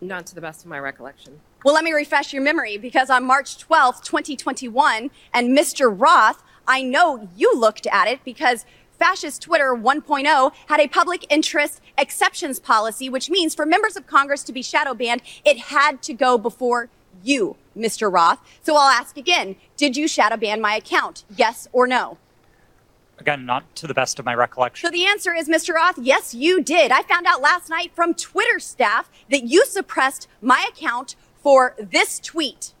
[0.00, 1.40] Not to the best of my recollection.
[1.64, 5.92] Well, let me refresh your memory because on March 12th, 2021, and Mr.
[5.92, 8.64] Roth, I know you looked at it because
[8.98, 14.42] Fascist Twitter 1.0 had a public interest exceptions policy, which means for members of Congress
[14.44, 16.88] to be shadow banned, it had to go before
[17.22, 18.12] you, Mr.
[18.12, 18.40] Roth.
[18.62, 21.24] So I'll ask again Did you shadow ban my account?
[21.36, 22.18] Yes or no?
[23.18, 24.86] Again, not to the best of my recollection.
[24.86, 25.74] So the answer is, Mr.
[25.74, 26.92] Roth, yes, you did.
[26.92, 32.20] I found out last night from Twitter staff that you suppressed my account for this
[32.20, 32.72] tweet.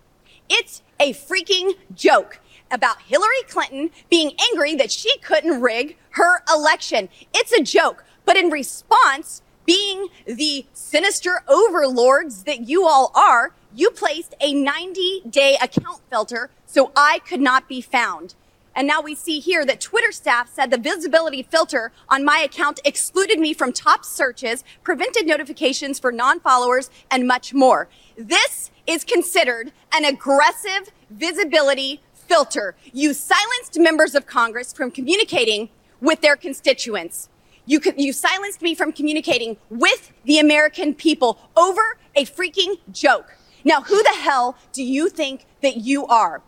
[0.48, 2.38] It's a freaking joke
[2.70, 7.08] about Hillary Clinton being angry that she couldn't rig her election.
[7.34, 8.04] It's a joke.
[8.24, 15.22] But in response, being the sinister overlords that you all are, you placed a 90
[15.28, 18.34] day account filter so I could not be found.
[18.74, 22.80] And now we see here that Twitter staff said the visibility filter on my account
[22.84, 27.88] excluded me from top searches, prevented notifications for non followers, and much more.
[28.16, 32.76] This is considered an aggressive visibility filter.
[32.92, 37.28] You silenced members of Congress from communicating with their constituents.
[37.66, 43.36] You, you silenced me from communicating with the American people over a freaking joke.
[43.64, 46.42] Now, who the hell do you think that you are?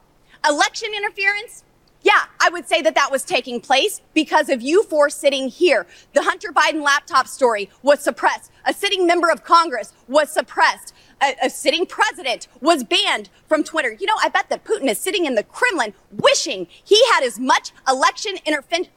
[0.49, 1.64] Election interference?
[2.02, 5.86] Yeah, I would say that that was taking place because of you four sitting here.
[6.14, 8.50] The Hunter Biden laptop story was suppressed.
[8.64, 13.92] A sitting member of Congress was suppressed a, a, sitting president was banned from Twitter.
[13.92, 17.38] You know, I bet that Putin is sitting in the Kremlin wishing he had as
[17.38, 18.36] much election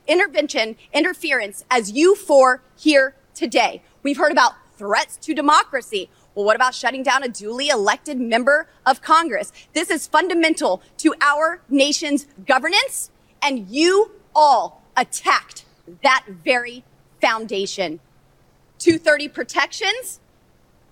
[0.08, 3.82] intervention interference as you four here today.
[4.02, 6.10] We've heard about threats to democracy.
[6.36, 9.52] Well, what about shutting down a duly elected member of Congress?
[9.74, 15.66] This is fundamental to our nation's governance, and you all attacked
[16.02, 16.84] that very
[17.22, 18.00] foundation.
[18.80, 20.20] 230 protections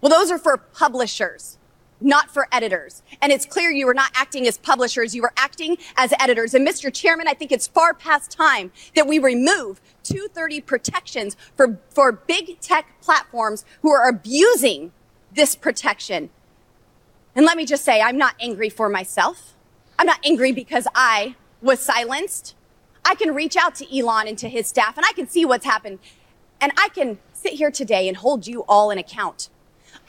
[0.02, 1.60] well, those are for publishers,
[2.02, 3.04] not for editors.
[3.22, 6.56] And it's clear you were not acting as publishers, you were acting as editors.
[6.56, 6.92] And Mr.
[6.92, 12.60] Chairman, I think it's far past time that we remove 230 protections for, for big
[12.60, 14.92] tech platforms who are abusing
[15.34, 16.30] this protection.
[17.36, 19.54] And let me just say, I'm not angry for myself.
[19.98, 22.56] I'm not angry because I was silenced.
[23.06, 25.66] I can reach out to Elon and to his staff and I can see what's
[25.66, 26.00] happened.
[26.60, 29.50] And I can sit here today and hold you all in account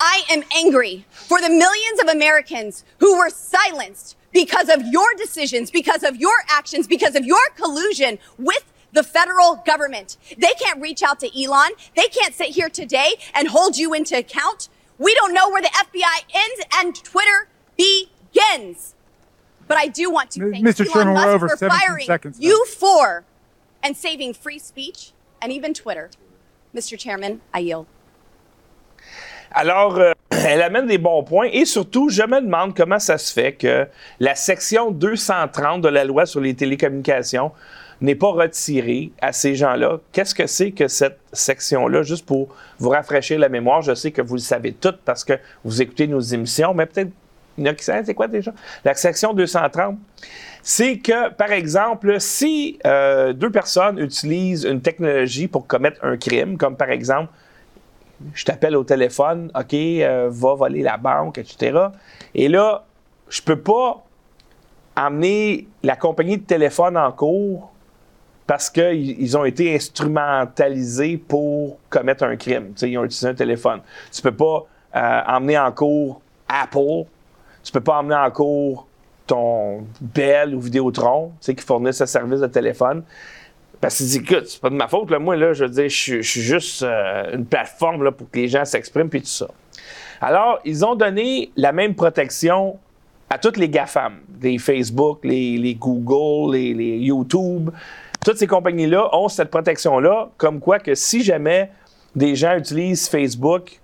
[0.01, 5.71] I am angry for the millions of Americans who were silenced because of your decisions,
[5.71, 10.17] because of your actions, because of your collusion with the federal government.
[10.37, 11.71] They can't reach out to Elon.
[11.97, 14.69] They can't sit here today and hold you into account.
[15.03, 18.95] We don't know where the FBI ends and Twitter begins.
[19.67, 20.83] But I do want to thank Mr.
[20.83, 23.25] Elon Chairman, Musk over for 17 firing seconds you four
[23.83, 26.11] and saving free speech and even Twitter.
[26.75, 26.97] Mr.
[26.97, 27.87] Chairman, I yield.
[29.51, 33.33] Alors, euh, elle amène des bons points et surtout, je me demande comment ça se
[33.33, 33.89] fait que
[34.21, 37.51] la section 230 de la loi sur les télécommunications
[38.03, 39.99] n'est pas retirée à ces gens-là.
[40.13, 42.03] Qu'est-ce que c'est que cette section-là?
[42.03, 45.35] Juste pour vous rafraîchir la mémoire, je sais que vous le savez toutes parce que
[45.65, 47.11] vous écoutez nos émissions, mais peut-être
[47.59, 48.53] il y en a qui savent, c'est quoi déjà?
[48.85, 49.99] La section 230,
[50.63, 56.57] c'est que, par exemple, si euh, deux personnes utilisent une technologie pour commettre un crime,
[56.57, 57.31] comme par exemple
[58.35, 61.87] je t'appelle au téléphone, OK, euh, va voler la banque, etc.
[62.35, 62.85] Et là,
[63.29, 64.05] je peux pas
[64.95, 67.72] amener la compagnie de téléphone en cours
[68.47, 72.75] parce qu'ils ont été instrumentalisés pour commettre un crime.
[72.83, 73.81] ils ont utilisé un téléphone.
[74.13, 77.05] Tu peux pas euh, emmener en cours Apple.
[77.63, 78.87] Tu peux pas emmener en cours
[79.27, 83.03] ton Bell ou Vidéotron, qui fournissent ce service de téléphone
[83.81, 86.21] Parce qu'il dit, écoute, c'est pas de ma faute, moi, là, je veux dire, je,
[86.21, 89.49] suis juste euh, une plateforme là, pour que les gens s'expriment, puis tout ça.
[90.21, 92.79] Alors, ils ont donné la même protection
[93.31, 97.71] à toutes les GAFAM, les Facebook, les, Google, les, YouTube.
[98.25, 101.71] Toutes ces compagnies-là ont cette protection-là, comme quoi que si jamais
[102.15, 103.81] des gens utilisent Facebook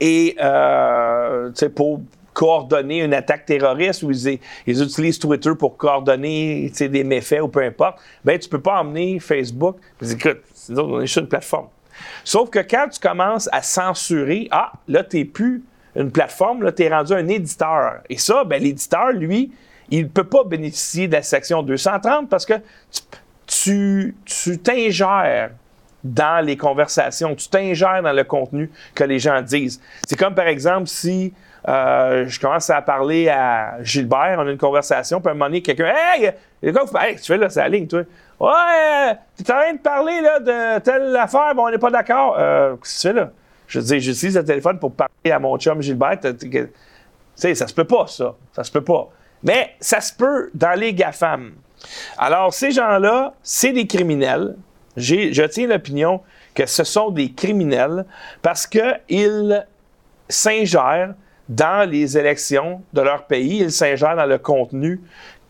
[0.00, 2.00] et euh, pour
[2.34, 7.98] coordonner une attaque terroriste ou ils, utilisent Twitter pour coordonner des méfaits ou peu importe,
[8.22, 9.78] ben tu peux pas emmener Facebook.
[10.02, 11.68] Écoute, on est sur une plateforme.
[12.24, 16.72] Sauf que quand tu commences à censurer, ah, là, tu n'es plus une plateforme, là,
[16.72, 18.00] tu es rendu un éditeur.
[18.10, 19.50] Et ça, ben, l'éditeur, lui,
[19.90, 22.54] il ne peut pas bénéficier de la section 230 parce que
[23.46, 24.14] tu
[24.62, 25.50] t'ingères
[26.14, 29.80] dans les conversations, tu t'ingères dans le contenu que les gens disent.
[30.06, 31.32] C'est comme, par exemple, si
[31.68, 35.46] euh, je commence à parler à Gilbert, on a une conversation, puis à un moment
[35.46, 36.32] donné, quelqu'un Hey,
[36.72, 38.02] quoi, tu fais là, c'est la ligne, toi.
[38.38, 42.36] Ouais, tu es en train de parler de telle affaire, bon, on n'est pas d'accord.
[42.38, 43.30] Euh, qu'est-ce que tu fais là?
[43.66, 46.20] Je dis, j'utilise le téléphone pour parler à mon chum Gilbert.
[46.20, 46.68] Tu
[47.34, 48.34] sais, ça se peut pas, ça.
[48.52, 49.08] Ça se peut pas.
[49.42, 51.52] Mais ça se peut dans les GAFAM.
[52.18, 54.56] Alors, ces gens-là, c'est des criminels.
[54.96, 56.20] Je tiens l'opinion
[56.54, 58.06] que ce sont des criminels
[58.42, 59.66] parce qu'ils
[60.28, 61.14] s'ingèrent
[61.48, 65.00] dans les élections de leur pays, ils s'ingèrent dans le contenu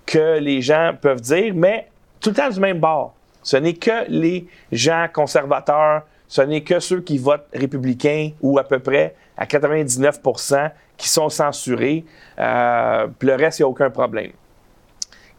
[0.05, 1.88] que les gens peuvent dire, mais
[2.20, 3.14] tout le temps du même bord.
[3.42, 8.64] Ce n'est que les gens conservateurs, ce n'est que ceux qui votent républicains ou à
[8.64, 10.20] peu près à 99
[10.96, 12.04] qui sont censurés.
[12.38, 14.32] Euh, le reste, il n'y a aucun problème.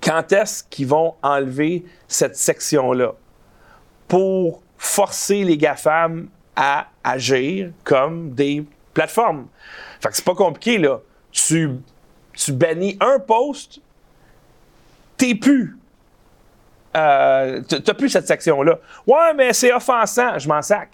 [0.02, 3.14] Quand est-ce qu'ils vont enlever cette section-là?
[4.08, 9.48] Pour forcer les GAFAM à agir comme des plateformes?
[10.00, 11.00] Fait que c'est pas compliqué, là.
[11.32, 11.72] Tu,
[12.34, 13.82] tu bannis un post,
[15.18, 15.78] t'es plus.
[16.96, 18.80] Euh, t'as plus cette section-là.
[19.06, 20.40] Ouais, mais c'est offensant.
[20.40, 20.90] Je m'en sac.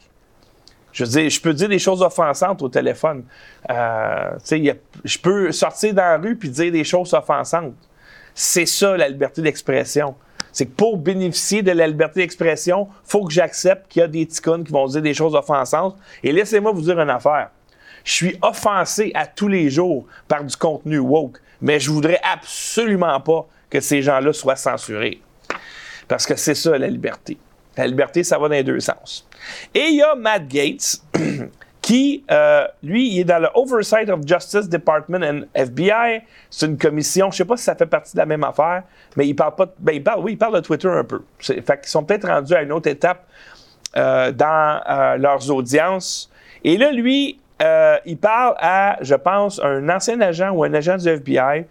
[0.93, 3.23] Je peux dire des choses offensantes au téléphone.
[3.69, 4.31] Euh,
[5.03, 7.73] je peux sortir dans la rue puis dire des choses offensantes.
[8.35, 10.15] C'est ça, la liberté d'expression.
[10.51, 14.07] C'est que pour bénéficier de la liberté d'expression, il faut que j'accepte qu'il y a
[14.07, 15.97] des ticounes qui vont dire des choses offensantes.
[16.23, 17.49] Et laissez-moi vous dire une affaire.
[18.03, 23.19] Je suis offensé à tous les jours par du contenu woke, mais je voudrais absolument
[23.19, 25.21] pas que ces gens-là soient censurés.
[26.07, 27.37] Parce que c'est ça la liberté.
[27.75, 29.27] La liberté, ça va dans les deux sens.
[29.73, 31.01] Et il y a Matt Gates,
[31.83, 36.21] qui, euh, lui, il est dans le Oversight of Justice Department and FBI.
[36.49, 38.83] C'est une commission, je ne sais pas si ça fait partie de la même affaire,
[39.17, 41.21] mais il parle pas, ben, il parle, oui, il parle de Twitter un peu.
[41.39, 43.27] Fait qu'ils sont peut-être rendus à une autre étape
[43.97, 46.31] euh, dans euh, leurs audiences.
[46.63, 47.37] Et là, lui,
[48.05, 51.65] il parle à, je pense, un ancien agent ou un agent du FBI.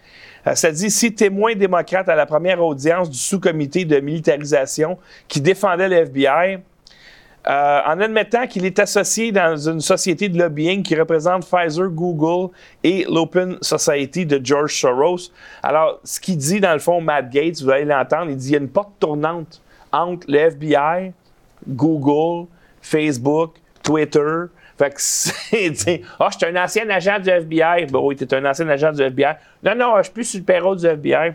[0.54, 5.88] Ça dit si témoin démocrate à la première audience du sous-comité de militarisation qui défendait
[5.88, 6.60] le FBI,
[7.48, 12.52] euh, en admettant qu'il est associé dans une société de lobbying qui représente Pfizer, Google
[12.84, 15.30] et l'Open Society de George Soros.
[15.62, 18.52] Alors, ce qu'il dit dans le fond, Matt Gates, vous allez l'entendre, il dit il
[18.52, 21.12] y a une porte tournante entre le FBI,
[21.68, 22.46] Google,
[22.80, 24.46] Facebook, Twitter,
[24.78, 27.86] fait que c'est, ah, je suis un ancien agent du FBI.
[27.86, 29.34] Ben oui, tu es un ancien agent du FBI.
[29.62, 31.34] Non, non, je suis plus sur le du FBI.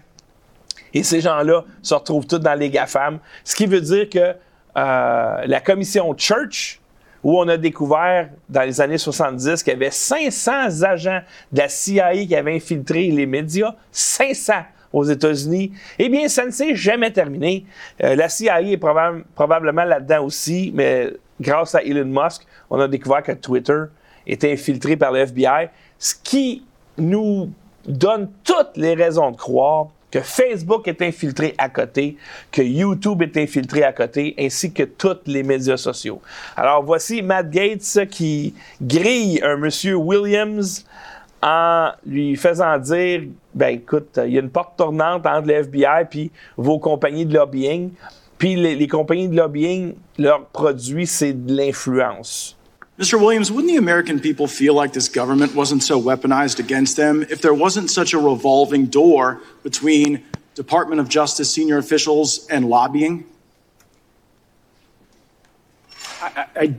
[0.93, 3.19] Et ces gens-là se retrouvent tous dans les GAFAM.
[3.43, 4.35] Ce qui veut dire que
[4.77, 6.79] euh, la commission Church,
[7.23, 11.67] où on a découvert dans les années 70 qu'il y avait 500 agents de la
[11.67, 14.53] CIA qui avaient infiltré les médias, 500
[14.93, 17.65] aux États-Unis, eh bien, ça ne s'est jamais terminé.
[18.03, 21.11] Euh, la CIA est probablement là-dedans aussi, mais
[21.41, 23.83] grâce à Elon Musk, on a découvert que Twitter
[24.25, 26.63] était infiltré par le FBI, ce qui
[26.97, 27.51] nous
[27.87, 29.87] donne toutes les raisons de croire
[30.17, 32.17] que Facebook est infiltré à côté,
[32.51, 36.21] que YouTube est infiltré à côté, ainsi que tous les médias sociaux.
[36.55, 40.85] Alors voici Matt Gates qui grille un monsieur Williams
[41.43, 46.05] en lui faisant dire, ben écoute, il y a une porte tournante entre le FBI
[46.09, 47.91] puis vos compagnies de lobbying.
[48.39, 52.56] Puis les, les compagnies de lobbying, leur produit, c'est de l'influence.
[52.97, 53.19] Mr.
[53.19, 57.41] Williams, wouldn't the American people feel like this government wasn't so weaponized against them if
[57.41, 60.23] there wasn't such a revolving door between
[60.55, 63.25] Department of Justice senior officials and lobbying?
[66.21, 66.75] I,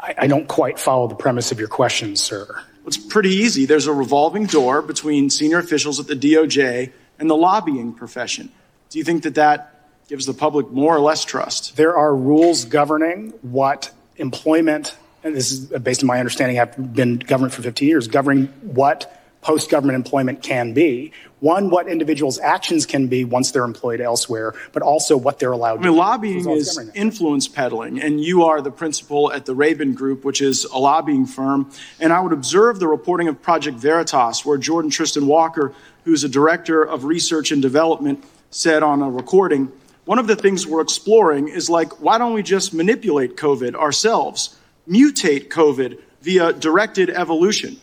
[0.00, 2.62] I, I don't quite follow the premise of your question, sir.
[2.86, 3.66] It's pretty easy.
[3.66, 8.50] There's a revolving door between senior officials at the DOJ and the lobbying profession.
[8.88, 9.72] Do you think that that
[10.08, 11.76] gives the public more or less trust.
[11.76, 16.94] There are rules governing what employment, and this is uh, based on my understanding, I've
[16.94, 21.12] been government for 15 years, governing what post government employment can be.
[21.40, 25.80] One, what individuals' actions can be once they're employed elsewhere, but also what they're allowed
[25.80, 30.24] I mean, lobbying is influence peddling, and you are the principal at the Raven Group,
[30.24, 31.68] which is a lobbying firm.
[31.98, 36.28] And I would observe the reporting of Project Veritas, where Jordan Tristan Walker, who's a
[36.28, 39.72] director of research and development, said on a recording,
[40.04, 44.56] one of the things we're exploring is like, why don't we just manipulate COVID ourselves,
[44.88, 47.78] mutate COVID via directed evolution?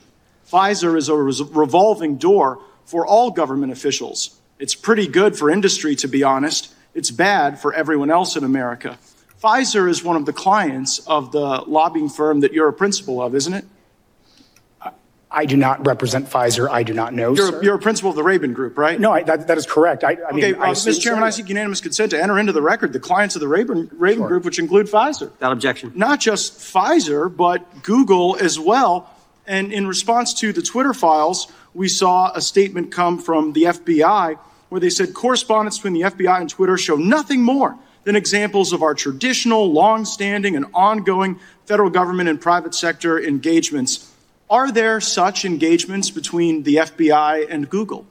[0.51, 4.39] Pfizer is a revolving door for all government officials.
[4.57, 6.73] It's pretty good for industry, to be honest.
[6.93, 8.97] It's bad for everyone else in America.
[9.41, 13.35] Pfizer is one of the clients of the lobbying firm that you're a principal of,
[13.35, 13.65] isn't it?
[15.31, 16.67] I do not represent Pfizer.
[16.69, 17.35] I do not know.
[17.35, 18.99] You're, you're a principal of the Raven Group, right?
[18.99, 20.03] No, I, that, that is correct.
[20.03, 20.99] I, I okay, mean, uh, Mr.
[20.99, 23.91] Chairman, I seek unanimous consent to enter into the record the clients of the Raven,
[23.93, 24.27] Raven sure.
[24.27, 25.31] Group, which include Pfizer.
[25.37, 25.91] That objection.
[25.93, 29.07] Not just Pfizer, but Google as well.
[29.45, 34.39] And in response to the Twitter files, we saw a statement come from the FBI
[34.69, 38.81] where they said correspondence between the FBI and Twitter show nothing more than examples of
[38.81, 44.09] our traditional, long-standing, and ongoing federal government and private sector engagements.
[44.49, 48.07] Are there such engagements between the FBI and Google?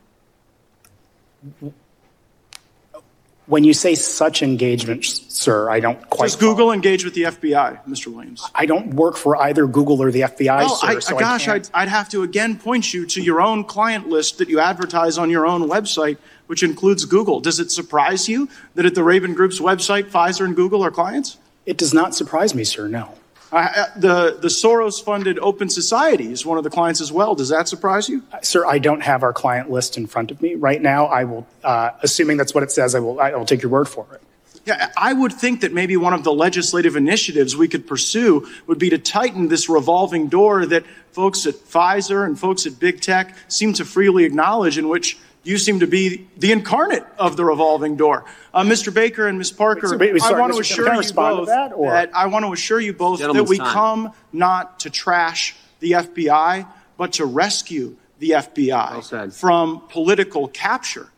[3.47, 6.27] When you say such engagements, sir, I don't quite.
[6.27, 6.73] Does Google follow.
[6.73, 8.09] engage with the FBI, Mr.
[8.09, 8.49] Williams?
[8.55, 10.87] I don't work for either Google or the FBI, well, sir.
[10.87, 14.39] I, so gosh, I'd, I'd have to again point you to your own client list
[14.39, 17.41] that you advertise on your own website, which includes Google.
[17.41, 21.39] Does it surprise you that at the Raven Group's website, Pfizer and Google are clients?
[21.65, 22.87] It does not surprise me, sir.
[22.87, 23.15] No.
[23.51, 27.35] Uh, the, the Soros funded Open Society is one of the clients as well.
[27.35, 28.23] Does that surprise you?
[28.33, 31.07] Uh, sir, I don't have our client list in front of me right now.
[31.07, 33.89] I will, uh, assuming that's what it says, I will, I will take your word
[33.89, 34.21] for it.
[34.67, 38.79] Yeah, I would think that maybe one of the legislative initiatives we could pursue would
[38.79, 43.35] be to tighten this revolving door that folks at Pfizer and folks at big tech
[43.49, 47.97] seem to freely acknowledge, in which you seem to be the incarnate of the revolving
[47.97, 48.25] door.
[48.53, 48.93] Uh, Mr.
[48.93, 49.53] Baker and Ms.
[49.53, 50.63] Parker, wait, wait, sorry, I want to Mr.
[50.63, 53.73] assure you both that, that, I want to assure you both that we time.
[53.73, 61.11] come not to trash the FBI, but to rescue the FBI well from political capture.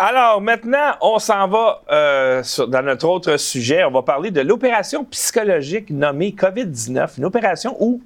[0.00, 3.82] Alors maintenant, on s'en va euh, sur, dans notre autre sujet.
[3.82, 8.00] On va parler de l'opération psychologique nommée COVID-19, une opération où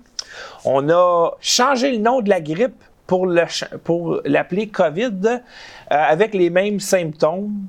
[0.64, 2.82] on a changé le nom de la grippe
[3.12, 3.44] pour, le,
[3.84, 5.38] pour l'appeler COVID euh,
[5.90, 7.66] avec les mêmes symptômes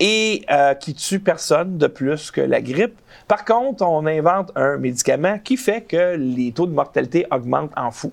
[0.00, 2.98] et euh, qui tue personne de plus que la grippe.
[3.28, 7.90] Par contre, on invente un médicament qui fait que les taux de mortalité augmentent en
[7.90, 8.12] fou.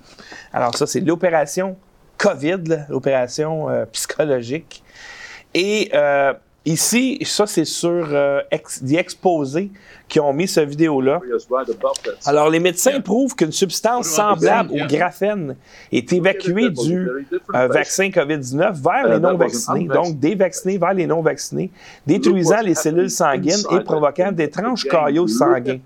[0.52, 1.78] Alors ça, c'est l'opération
[2.18, 4.84] COVID, l'opération euh, psychologique.
[5.54, 5.92] Et
[6.66, 9.72] ici, ça, c'est sur euh, ex, The Exposé
[10.08, 11.20] qui ont mis cette vidéo-là.
[12.26, 15.56] Alors, les médecins prouvent qu'une substance semblable au graphène
[15.92, 17.10] est évacuée du
[17.56, 21.72] euh, vaccin COVID-19 vers les non-vaccinés, donc des vaccinés vers les non-vaccinés,
[22.06, 25.80] détruisant les cellules sanguines et provoquant d'étranges caillots sanguins.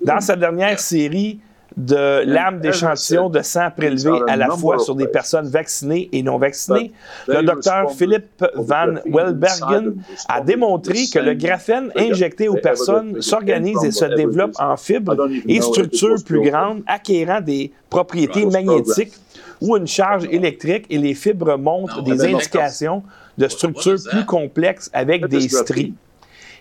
[0.00, 1.38] Dans sa dernière série,
[1.78, 6.36] de lames d'échantillons de sang prélevés à la fois sur des personnes vaccinées et non
[6.36, 6.92] vaccinées.
[7.28, 9.94] Le docteur Philippe Van Welbergen
[10.28, 15.60] a démontré que le graphène injecté aux personnes s'organise et se développe en fibres et
[15.60, 19.14] structures plus grandes, acquérant des propriétés magnétiques
[19.60, 23.04] ou une charge électrique et les fibres montrent des indications
[23.36, 25.94] de structures plus complexes avec des stries.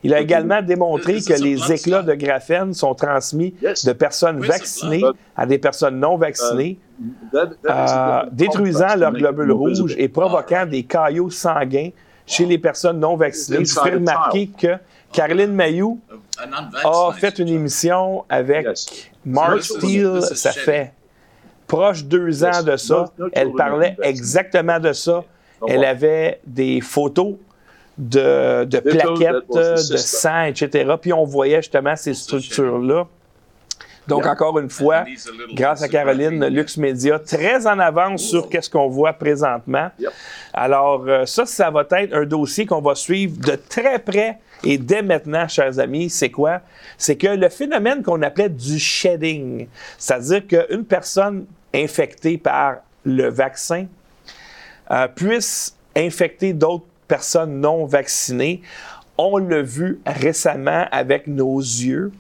[0.04, 5.04] Il a également démontré que les éclats de graphène sont transmis de personnes vaccinées
[5.36, 6.80] à des personnes non vaccinées,
[7.34, 11.90] euh, détruisant leurs globules rouges et provoquant des caillots sanguins
[12.26, 13.66] chez les personnes non vaccinées.
[13.66, 14.76] Je fais remarquer que
[15.12, 16.00] Caroline Mayou
[16.84, 18.68] a fait une émission avec
[19.26, 20.94] Mark Steele, ça fait
[21.66, 23.06] proche deux ans de ça.
[23.34, 25.24] Elle parlait exactement de ça.
[25.68, 27.36] Elle avait des photos
[27.98, 30.94] de, de plaquettes, de sang, etc.
[31.02, 33.08] Puis on voyait justement ces structures-là.
[34.08, 35.04] Donc, encore une fois,
[35.54, 39.90] grâce à Caroline, Lux Media, très en avance sur qu'est-ce qu'on voit présentement.
[40.54, 44.78] Alors, euh, ça, ça va être un dossier qu'on va suivre de très près et
[44.78, 46.10] dès maintenant, chers amis.
[46.10, 46.62] C'est quoi?
[46.98, 53.86] C'est que le phénomène qu'on appelait du shedding, c'est-à-dire qu'une personne infectée par le vaccin
[54.90, 58.62] euh, puisse infecter d'autres personnes non vaccinées.
[59.18, 62.12] On l'a vu récemment avec nos yeux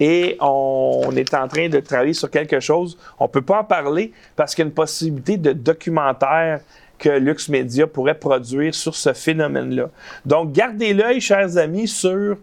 [0.00, 2.98] et on est en train de travailler sur quelque chose.
[3.18, 6.60] On ne peut pas en parler parce qu'il y a une possibilité de documentaire
[6.98, 9.90] que Lux Media pourrait produire sur ce phénomène-là.
[10.24, 12.36] Donc, gardez l'œil, chers amis, sur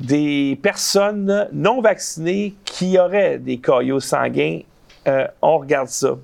[0.00, 4.60] des personnes non vaccinées qui auraient des caillots sanguins.
[5.06, 6.16] Euh, on regarde ça.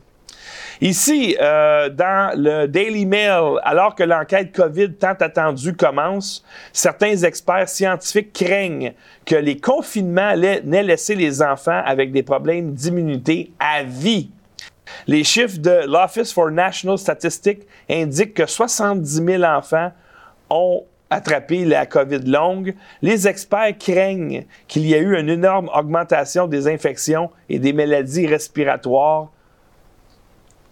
[0.80, 7.68] Ici, euh, dans le Daily Mail, alors que l'enquête COVID tant attendue commence, certains experts
[7.68, 8.92] scientifiques craignent
[9.24, 14.30] que les confinements n'aient laissé les enfants avec des problèmes d'immunité à vie.
[15.06, 19.92] Les chiffres de l'Office for National Statistics indiquent que 70 000 enfants
[20.50, 22.74] ont attrapé la COVID longue.
[23.00, 28.26] Les experts craignent qu'il y ait eu une énorme augmentation des infections et des maladies
[28.26, 29.28] respiratoires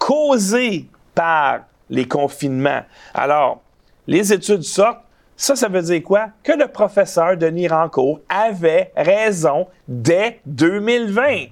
[0.05, 0.85] causées
[1.15, 2.83] par les confinements.
[3.15, 3.63] Alors,
[4.07, 5.01] les études sortent.
[5.35, 6.29] Ça, ça veut dire quoi?
[6.43, 11.47] Que le professeur Denis Rancourt avait raison dès 2020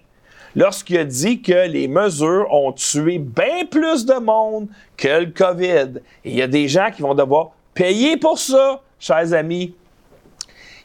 [0.55, 6.03] lorsqu'il a dit que les mesures ont tué bien plus de monde que le COVID.
[6.23, 9.75] Il y a des gens qui vont devoir payer pour ça, chers amis.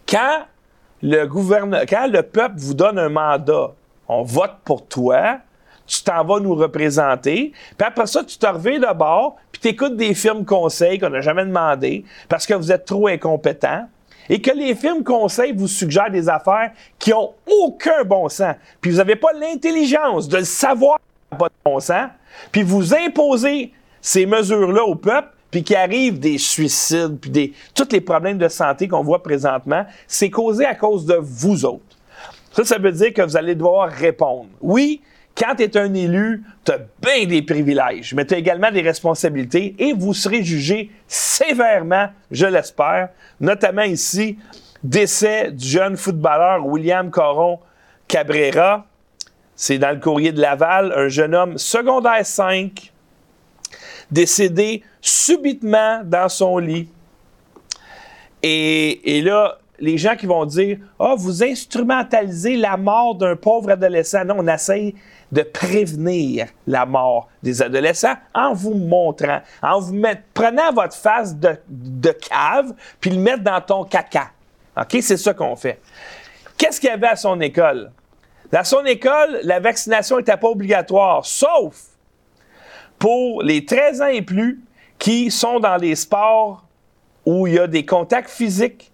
[0.07, 0.45] Quand
[1.01, 1.25] le,
[1.85, 3.73] quand le peuple vous donne un mandat,
[4.07, 5.39] on vote pour toi,
[5.87, 9.67] tu t'en vas nous représenter, puis après ça, tu te reviens de bord, puis tu
[9.69, 13.87] écoutes des films conseils qu'on n'a jamais demandé parce que vous êtes trop incompétents
[14.29, 18.91] et que les films conseils vous suggèrent des affaires qui ont aucun bon sens, puis
[18.91, 20.99] vous n'avez pas l'intelligence de le savoir
[21.37, 22.09] pas de bon sens,
[22.51, 27.87] puis vous imposez ces mesures-là au peuple, puis qu'il arrive des suicides, puis des, tous
[27.91, 31.83] les problèmes de santé qu'on voit présentement, c'est causé à cause de vous autres.
[32.51, 34.47] Ça, ça veut dire que vous allez devoir répondre.
[34.61, 35.01] Oui,
[35.37, 38.81] quand tu es un élu, tu as bien des privilèges, mais tu as également des
[38.81, 43.09] responsabilités et vous serez jugé sévèrement, je l'espère,
[43.39, 44.37] notamment ici,
[44.83, 47.59] décès du jeune footballeur William Coron
[48.07, 48.85] Cabrera.
[49.55, 52.91] C'est dans le courrier de Laval, un jeune homme secondaire 5,
[54.11, 56.89] décédé subitement dans son lit.
[58.41, 63.71] Et, et là, les gens qui vont dire Ah, vous instrumentalisez la mort d'un pauvre
[63.71, 64.25] adolescent.
[64.25, 64.95] Non, on essaye
[65.31, 71.35] de prévenir la mort des adolescents en vous montrant, en vous mettant, prenant votre face
[71.35, 74.31] de, de cave, puis le mettre dans ton caca.
[74.79, 74.97] OK?
[75.01, 75.79] C'est ça qu'on fait.
[76.57, 77.91] Qu'est-ce qu'il y avait à son école?
[78.51, 81.75] Dans son école, la vaccination n'était pas obligatoire, sauf
[82.97, 84.61] pour les 13 ans et plus
[84.97, 86.63] qui sont dans les sports
[87.25, 88.91] où il y a des contacts physiques,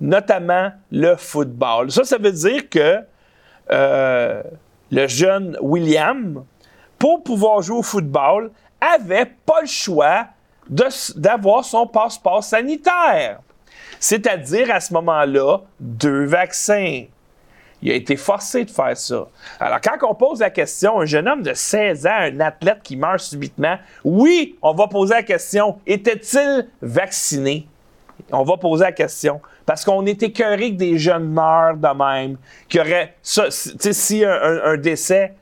[0.00, 1.90] notamment le football.
[1.90, 3.00] Ça, ça veut dire que
[3.70, 4.42] euh,
[4.90, 6.44] le jeune William,
[6.98, 10.26] pour pouvoir jouer au football, avait pas le choix
[10.68, 13.40] d'avoir son passeport sanitaire.
[14.00, 17.04] C'est-à-dire, à ce moment-là, deux vaccins.
[17.80, 19.28] Il a été forcé de faire ça.
[19.60, 22.96] Alors, quand on pose la question, un jeune homme de 16 ans, un athlète qui
[22.96, 27.68] meurt subitement, oui, on va poser la question, était-il vacciné?
[28.32, 29.40] On va poser la question.
[29.64, 32.36] Parce qu'on est écœuré que des jeunes meurent de même,
[32.68, 35.34] qu'il aurait, si un, un décès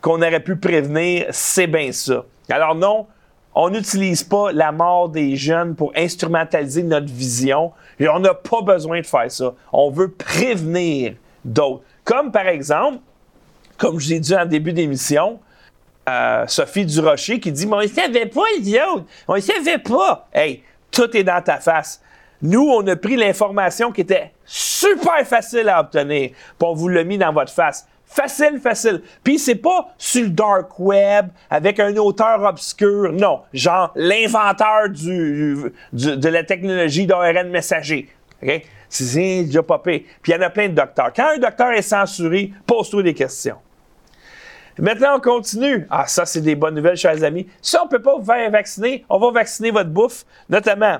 [0.00, 2.24] qu'on aurait pu prévenir, c'est bien ça.
[2.50, 3.06] Alors non,
[3.54, 7.72] on n'utilise pas la mort des jeunes pour instrumentaliser notre vision.
[8.00, 9.54] Et on n'a pas besoin de faire ça.
[9.72, 11.82] On veut prévenir d'autres.
[12.04, 12.98] Comme par exemple,
[13.76, 15.38] comme je l'ai dit en début d'émission,
[16.08, 19.06] euh, Sophie Durocher qui dit Mais on ne savait pas, idiot!
[19.28, 20.28] On ne savait pas!
[20.32, 20.62] Hey,
[20.92, 22.00] tout est dans ta face.
[22.40, 27.02] Nous, on a pris l'information qui était super facile à obtenir, pour on vous l'a
[27.02, 27.88] mis dans votre face.
[28.04, 29.00] Facile, facile.
[29.24, 33.10] Puis c'est pas sur le dark web avec un auteur obscur.
[33.12, 38.10] Non, genre l'inventeur de la technologie d'ARN messager.
[38.42, 38.62] OK?
[38.88, 40.06] C'est déjà popé.
[40.20, 41.12] Puis il y en a plein de docteurs.
[41.16, 43.56] Quand un docteur est censuré, pose-toi des questions.
[44.78, 45.86] Maintenant, on continue.
[45.90, 47.46] Ah, ça, c'est des bonnes nouvelles, chers amis.
[47.60, 50.24] Si on ne peut pas vous faire vacciner, on va vacciner votre bouffe.
[50.48, 50.98] Notamment,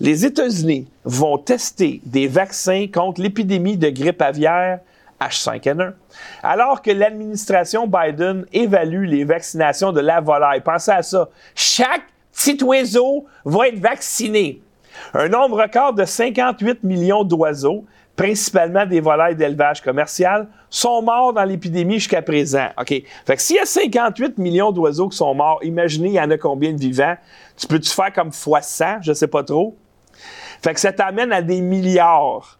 [0.00, 4.80] les États-Unis vont tester des vaccins contre l'épidémie de grippe aviaire
[5.20, 5.92] H5N1,
[6.42, 10.60] alors que l'administration Biden évalue les vaccinations de la volaille.
[10.60, 11.28] Pensez à ça.
[11.54, 12.02] Chaque
[12.32, 14.60] petit oiseau va être vacciné.
[15.12, 17.84] Un nombre record de 58 millions d'oiseaux,
[18.16, 22.68] principalement des volailles d'élevage commercial, sont morts dans l'épidémie jusqu'à présent.
[22.78, 22.88] OK?
[23.26, 26.30] Fait que s'il y a 58 millions d'oiseaux qui sont morts, imaginez, il y en
[26.30, 27.16] a combien de vivants?
[27.56, 29.02] Tu peux-tu faire comme fois 100?
[29.02, 29.76] Je sais pas trop.
[30.62, 32.58] Fait que ça t'amène à des milliards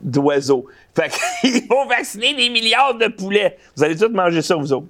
[0.00, 0.66] d'oiseaux.
[0.94, 1.10] Fait
[1.42, 3.58] qu'ils vont vacciner des milliards de poulets.
[3.76, 4.86] Vous allez tous manger ça, vous autres.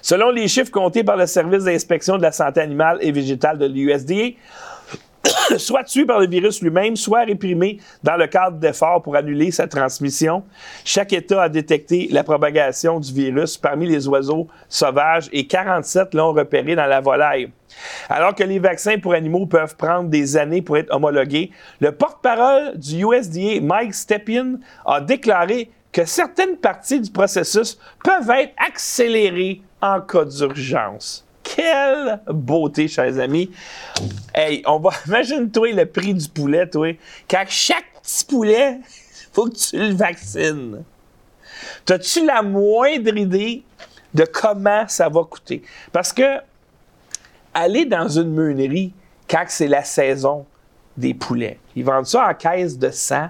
[0.00, 3.66] Selon les chiffres comptés par le service d'inspection de la santé animale et végétale de
[3.66, 4.36] l'USDA,
[5.58, 9.66] soit tué par le virus lui-même, soit réprimé dans le cadre d'efforts pour annuler sa
[9.66, 10.44] transmission.
[10.84, 16.32] Chaque État a détecté la propagation du virus parmi les oiseaux sauvages et 47 l'ont
[16.32, 17.50] repéré dans la volaille.
[18.08, 21.50] Alors que les vaccins pour animaux peuvent prendre des années pour être homologués,
[21.80, 28.54] le porte-parole du USDA, Mike Stepien, a déclaré que certaines parties du processus peuvent être
[28.56, 31.26] accélérées en cas d'urgence.
[31.42, 33.50] Quelle beauté, chers amis.
[34.34, 36.96] Hey, on va, imagine-toi le prix du poulet, toi.
[37.28, 38.80] Quand chaque petit poulet,
[39.32, 40.84] faut que tu le vaccines.
[41.84, 43.62] T'as-tu la moindre idée
[44.14, 45.62] de comment ça va coûter?
[45.90, 46.38] Parce que
[47.54, 48.92] aller dans une meunerie
[49.28, 50.46] quand c'est la saison
[50.96, 53.28] des poulets, ils vendent ça en caisse de sang.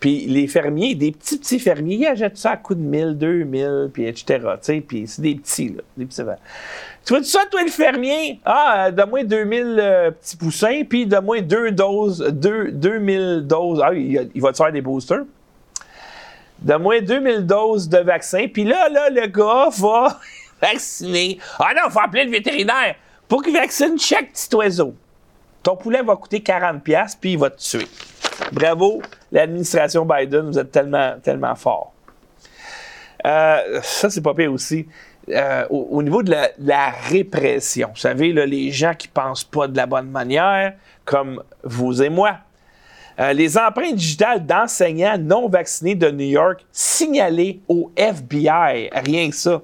[0.00, 3.90] Puis les fermiers, des petits petits fermiers, ils achètent ça à coût de 1000, 2000,
[3.92, 4.38] puis etc.
[4.86, 5.82] Puis c'est des petits, là.
[5.96, 6.22] Des petits
[7.04, 8.40] tu vois ça, toi, le fermier?
[8.44, 13.82] Ah, euh, donne-moi 2000 euh, petits poussins, puis donne-moi deux doses, deux, 2000 doses.
[13.84, 15.24] Ah, il, il va te faire des boosters?
[16.60, 20.18] Donne-moi 2000 doses de vaccin, puis là, là, le gars va
[20.62, 21.38] vacciner.
[21.58, 22.94] Ah non, il faut appeler le vétérinaire
[23.28, 24.94] pour qu'il vaccine chaque petit oiseau.
[25.62, 27.86] Ton poulet va coûter 40$, puis il va te tuer.
[28.52, 29.02] Bravo,
[29.32, 31.92] l'administration Biden, vous êtes tellement, tellement fort.
[33.26, 34.86] Euh, ça, c'est pas pire aussi.
[35.30, 37.88] Euh, au, niveau de la, répression.
[37.94, 42.36] Vous savez, les gens qui pensent pas de la bonne manière, comme vous et moi.
[43.20, 48.90] Euh, les empreintes digitales d'enseignants non vaccinés de New York signalées au FBI.
[48.92, 49.62] Rien que ça.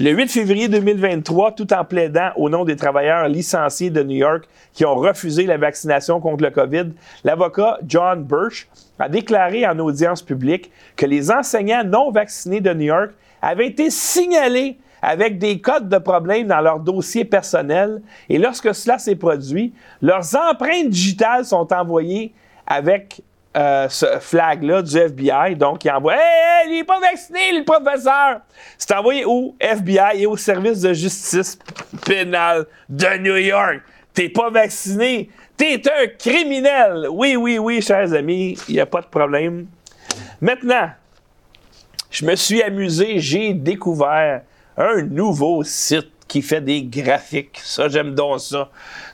[0.00, 4.48] Le 8 février 2023, tout en plaidant au nom des travailleurs licenciés de New York
[4.72, 6.92] qui ont refusé la vaccination contre le COVID,
[7.22, 8.66] l'avocat John Birch
[8.98, 13.10] a déclaré en audience publique que les enseignants non vaccinés de New York
[13.42, 18.02] avaient été signalés avec des codes de problèmes dans leur dossier personnel.
[18.28, 19.72] Et lorsque cela s'est produit,
[20.02, 22.32] leurs empreintes digitales sont envoyées
[22.66, 23.22] avec
[23.56, 25.56] euh, ce flag-là du FBI.
[25.56, 28.40] Donc, il envoie Hey, il n'est pas vacciné, le professeur!
[28.76, 31.58] C'est envoyé au FBI et au service de justice
[32.04, 33.80] pénale de New York.
[34.12, 37.06] T'es pas vacciné, t'es un criminel.
[37.10, 39.66] Oui, oui, oui, chers amis, il n'y a pas de problème.
[40.40, 40.90] Maintenant,
[42.10, 44.42] je me suis amusé, j'ai découvert
[44.76, 47.60] un nouveau site qui fait des graphiques.
[47.62, 48.68] Ça, j'aime donc ça.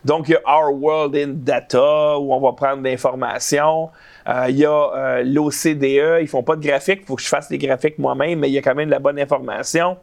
[0.05, 3.91] Donc, il y a Our World in Data, où on va prendre l'information.
[4.29, 7.29] Euh, il y a euh, l'OCDE, ils font pas de graphiques, il faut que je
[7.29, 9.97] fasse des graphiques moi-même, mais il y a quand même de la bonne information.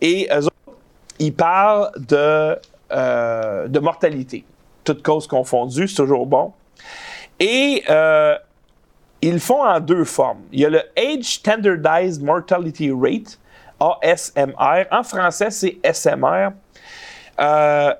[0.00, 0.78] Et eux autres,
[1.18, 2.56] ils parlent de,
[2.92, 4.44] euh, de mortalité.
[4.84, 6.52] Toutes causes confondues, c'est toujours bon.
[7.40, 7.84] Et
[9.20, 10.42] ils le font en deux formes.
[10.52, 13.38] Il y a le Age Standardized Mortality Rate,
[13.80, 14.86] ASMR.
[14.90, 16.50] En français, c'est SMR.
[17.40, 17.92] Euh,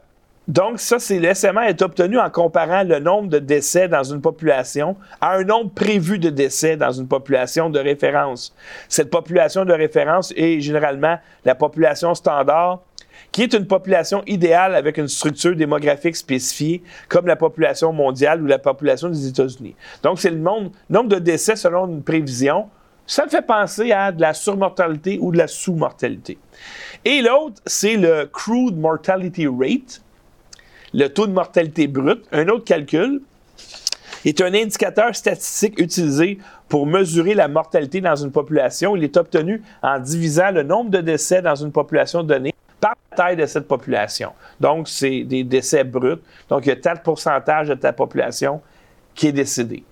[0.48, 4.22] donc, ça, c'est le SMR est obtenu en comparant le nombre de décès dans une
[4.22, 8.54] population à un nombre prévu de décès dans une population de référence.
[8.88, 12.80] Cette population de référence est généralement la population standard,
[13.30, 18.46] qui est une population idéale avec une structure démographique spécifiée, comme la population mondiale ou
[18.46, 19.76] la population des États-Unis.
[20.02, 22.70] Donc, c'est le nombre de décès selon une prévision
[23.08, 26.38] ça me fait penser à de la surmortalité ou de la sous-mortalité.
[27.06, 30.02] Et l'autre, c'est le crude mortality rate,
[30.92, 32.22] le taux de mortalité brut.
[32.32, 33.22] Un autre calcul
[34.26, 36.38] est un indicateur statistique utilisé
[36.68, 38.94] pour mesurer la mortalité dans une population.
[38.94, 43.16] Il est obtenu en divisant le nombre de décès dans une population donnée par la
[43.16, 44.32] taille de cette population.
[44.60, 46.20] Donc, c'est des décès bruts.
[46.50, 48.60] Donc, il y a tel pourcentage de ta population
[49.14, 49.82] qui est décédée.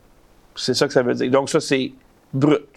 [0.54, 1.30] C'est ça que ça veut dire.
[1.30, 1.92] Donc, ça, c'est
[2.34, 2.75] brut.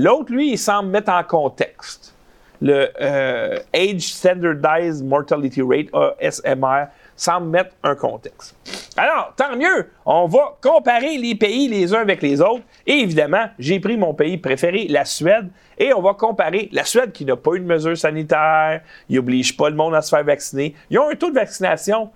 [0.00, 2.14] L'autre, lui, il semble mettre en contexte
[2.62, 5.88] le euh, Age Standardized Mortality Rate,
[6.20, 6.86] ASMR,
[7.16, 8.54] semble mettre un contexte.
[8.96, 12.62] Alors, tant mieux, on va comparer les pays les uns avec les autres.
[12.86, 15.48] Et évidemment, j'ai pris mon pays préféré, la Suède,
[15.78, 18.80] et on va comparer la Suède qui n'a pas eu de mesures sanitaires,
[19.10, 20.74] ils n'obligent pas le monde à se faire vacciner.
[20.88, 22.10] Ils ont un taux de vaccination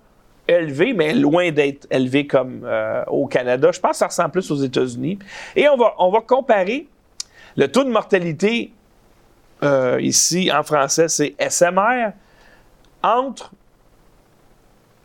[0.47, 3.71] élevé, mais loin d'être élevé comme euh, au Canada.
[3.71, 5.19] Je pense que ça ressemble plus aux États-Unis.
[5.55, 6.87] Et on va, on va comparer
[7.55, 8.71] le taux de mortalité
[9.63, 12.11] euh, ici en français, c'est SMR
[13.01, 13.51] entre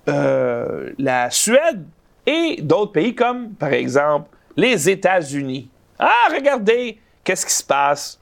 [0.08, 1.84] euh, la Suède
[2.26, 5.68] et d'autres pays comme, par exemple, les États-Unis.
[5.98, 8.20] Ah, regardez, qu'est-ce qui se passe?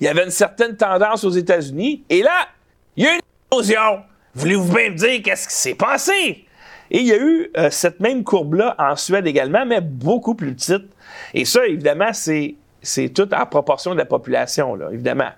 [0.00, 2.48] Il y avait une certaine tendance aux États-Unis et là,
[2.96, 4.02] il y a eu une explosion.
[4.34, 6.46] Voulez-vous bien me dire qu'est-ce qui s'est passé?
[6.90, 10.54] Et il y a eu euh, cette même courbe-là en Suède également, mais beaucoup plus
[10.54, 10.84] petite.
[11.32, 15.30] Et ça, évidemment, c'est c'est tout en proportion de la population, évidemment.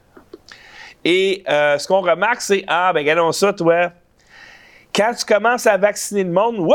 [1.05, 3.92] Et euh, ce qu'on remarque, c'est Ah, ben, regardons ça, toi.
[4.95, 6.66] Quand tu commences à vacciner le monde,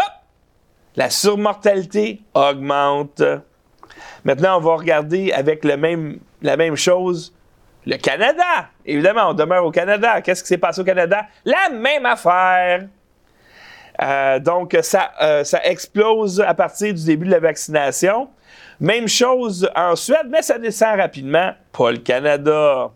[0.95, 3.21] la surmortalité augmente.
[4.23, 7.33] Maintenant, on va regarder avec la même chose
[7.85, 8.69] le Canada.
[8.85, 10.21] Évidemment, on demeure au Canada.
[10.21, 11.25] Qu'est-ce qui s'est passé au Canada?
[11.45, 12.87] La même affaire.
[14.01, 14.81] Euh, donc, euh,
[15.43, 18.29] ça explose à partir du début de la vaccination.
[18.79, 21.51] Même chose en Suède, mais ça descend rapidement.
[21.71, 22.91] Pas le Canada.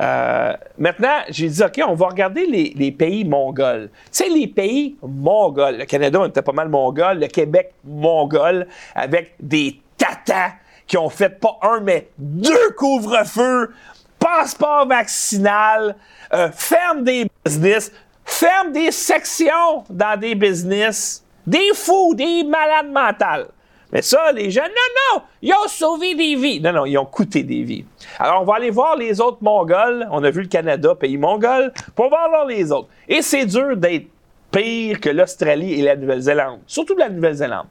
[0.00, 3.90] Euh, maintenant, j'ai dit, OK, on va regarder les, pays mongols.
[4.06, 5.76] Tu sais, les pays mongols.
[5.76, 7.18] Le Canada, on était pas mal mongol.
[7.18, 10.52] Le Québec, mongol, avec des tatas
[10.86, 13.70] qui ont fait pas un, mais deux couvre-feux,
[14.18, 15.94] passeport vaccinal,
[16.32, 17.92] euh, ferme des business,
[18.24, 23.46] ferme des sections dans des business, des fous, des malades mentales.
[23.92, 26.60] Mais ça, les gens, non, non, ils ont sauvé des vies.
[26.60, 27.84] Non, non, ils ont coûté des vies.
[28.18, 30.06] Alors, on va aller voir les autres Mongols.
[30.10, 32.88] On a vu le Canada, pays mongol, pour voir les autres.
[33.08, 34.06] Et c'est dur d'être
[34.50, 36.60] pire que l'Australie et la Nouvelle-Zélande.
[36.66, 37.66] Surtout la Nouvelle-Zélande.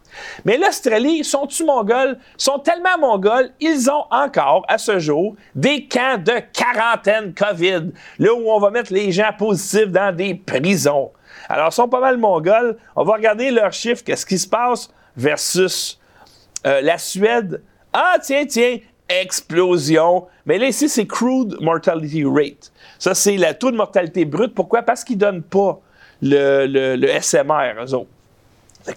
[0.46, 2.18] Mais l'Australie, sont-ils mongols?
[2.38, 8.34] sont tellement mongols, ils ont encore, à ce jour, des camps de quarantaine COVID, là
[8.34, 11.12] où on va mettre les gens positifs dans des prisons.
[11.48, 12.78] Alors, ils sont pas mal mongols.
[12.96, 16.00] On va regarder leurs chiffres, qu'est-ce qui se passe versus
[16.66, 17.62] euh, la Suède.
[17.94, 20.28] Ah, tiens, tiens, explosion.
[20.46, 22.72] Mais là, ici, c'est crude mortality rate.
[22.98, 24.54] Ça, c'est le taux de mortalité brute.
[24.54, 24.84] Pourquoi?
[24.84, 25.80] Parce qu'ils ne donnent pas
[26.22, 28.10] le, SMR, eux autres.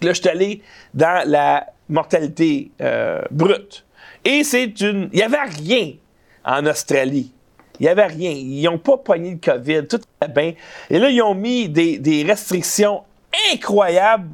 [0.01, 0.63] Là, je suis allé
[0.95, 3.85] dans la mortalité euh, brute.
[4.25, 5.09] Et c'est une.
[5.13, 5.93] Il n'y avait rien
[6.45, 7.33] en Australie.
[7.81, 8.31] Il n'y avait rien.
[8.31, 9.87] Ils n'ont pas pogné le COVID.
[9.89, 10.55] Tout était bien.
[10.91, 13.03] Et là, ils ont mis des restrictions
[13.53, 14.29] incroyables.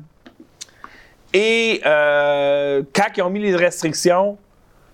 [1.32, 4.38] Et euh, quand ils ont mis les restrictions,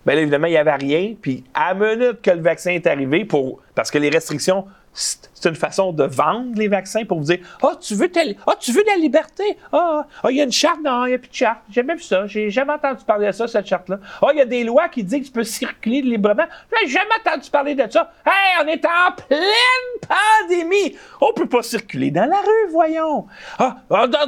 [0.05, 1.15] bien évidemment, il n'y avait rien.
[1.21, 5.57] Puis à minute que le vaccin est arrivé, pour, parce que les restrictions c'est une
[5.57, 8.11] façon de vendre les vaccins pour vous dire Ah, oh, tu veux
[8.47, 9.59] oh, tu veux de la liberté?
[9.73, 10.79] Ah, oh, il y a une charte?
[10.85, 11.59] Non, il n'y a plus de charte.
[11.71, 12.27] J'ai même vu ça.
[12.27, 13.99] J'ai jamais entendu parler de ça, cette charte-là.
[14.23, 16.45] Ah, il y a des lois qui disent que tu peux circuler librement.
[16.81, 18.13] J'ai jamais entendu parler de ça.
[18.25, 20.09] Hey, on est en pleine
[20.49, 20.97] pandémie.
[21.21, 23.27] On peut pas circuler dans la rue, voyons.
[23.59, 23.77] Ah,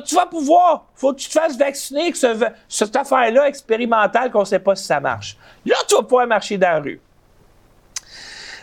[0.05, 0.87] tu vas pouvoir.
[0.97, 2.19] Faut que tu te fasses vacciner, que
[2.69, 5.37] cette affaire-là expérimentale, qu'on ne sait pas si ça marche.
[5.65, 7.01] Là, tu vas pouvoir marcher dans la rue.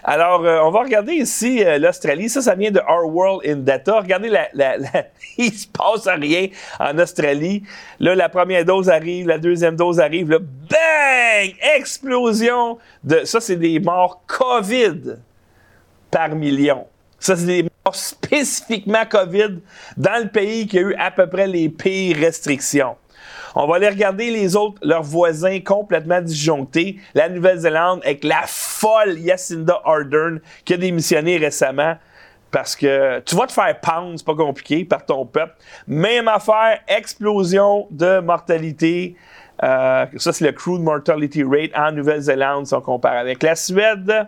[0.04, 2.28] Alors, euh, on va regarder ici euh, l'Australie.
[2.28, 4.00] Ça, ça vient de Our World in Data.
[4.00, 4.76] Regardez, la, la,
[5.38, 6.48] il se passe rien
[6.80, 7.64] en Australie.
[8.00, 10.30] Là, la première dose arrive, la deuxième dose arrive.
[10.30, 11.56] Là, bang!
[11.78, 13.22] Explosion de...
[13.24, 15.16] Ça, c'est des morts COVID
[16.12, 16.86] par million.
[17.18, 19.60] Ça, c'est des morts spécifiquement COVID
[19.96, 22.98] dans le pays qui a eu à peu près les pires restrictions.
[23.56, 26.98] On va aller regarder les autres, leurs voisins complètement disjonctés.
[27.14, 31.96] La Nouvelle-Zélande avec la folle Yacinda Ardern qui a démissionné récemment
[32.54, 35.56] parce que tu vas te faire pendre, c'est pas compliqué, par ton peuple.
[35.88, 39.16] Même affaire, explosion de mortalité.
[39.64, 44.28] Euh, ça, c'est le crude mortality rate en Nouvelle-Zélande si on compare avec la Suède.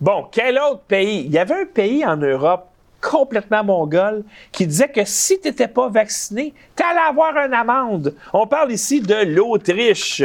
[0.00, 1.24] Bon, quel autre pays?
[1.26, 2.69] Il y avait un pays en Europe
[3.00, 8.14] complètement mongol qui disait que si tu n'étais pas vacciné, tu allais avoir une amende.
[8.32, 10.22] On parle ici de l'Autriche.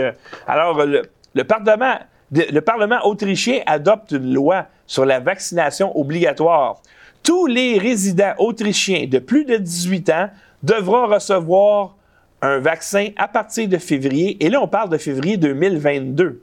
[0.47, 1.97] Alors, le, Parlement,
[2.31, 6.81] le Parlement autrichien adopte une loi sur la vaccination obligatoire.
[7.23, 10.29] Tous les résidents autrichiens de plus de 18 ans
[10.61, 11.95] devront recevoir
[12.41, 14.43] un vaccin à partir de février.
[14.43, 16.41] Et là, on parle de février 2022.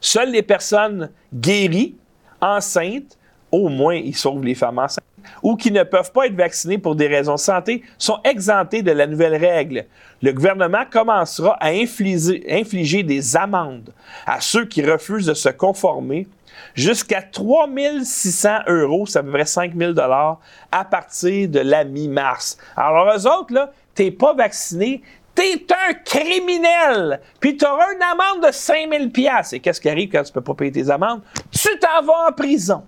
[0.00, 1.96] Seules les personnes guéries,
[2.40, 3.17] enceintes,
[3.50, 5.04] au moins ils sauvent les femmes enceintes,
[5.42, 8.92] ou qui ne peuvent pas être vaccinés pour des raisons de santé sont exemptés de
[8.92, 9.86] la nouvelle règle.
[10.22, 13.92] Le gouvernement commencera à infliger, des amendes
[14.26, 16.26] à ceux qui refusent de se conformer
[16.74, 17.68] jusqu'à 3
[18.02, 22.58] 600 euros, c'est à peu près 5 000 à partir de la mi-mars.
[22.76, 25.02] Alors, eux autres, là, t'es pas vacciné,
[25.34, 29.04] t'es un criminel, puis tu auras une amende de 5 000
[29.52, 31.22] Et qu'est-ce qui arrive quand tu peux pas payer tes amendes?
[31.52, 32.82] Tu t'en vas en prison.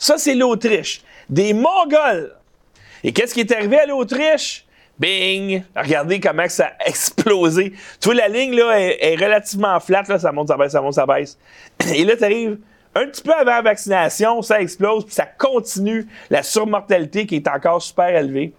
[0.00, 2.34] Ça, c'est l'Autriche des Mongols.
[3.04, 4.64] Et qu'est-ce qui est arrivé à l'Autriche?
[4.98, 5.62] Bing!
[5.76, 7.74] Regardez comment ça a explosé.
[8.00, 10.94] Tu vois, la ligne là, est, relativement flat, là, ça monte, ça baisse, ça monte,
[10.94, 11.38] ça baisse.
[11.94, 12.58] Et là, tu arrives
[12.94, 17.48] un petit peu avant la vaccination, ça explose, puis ça continue la surmortalité qui est
[17.48, 18.54] encore super élevée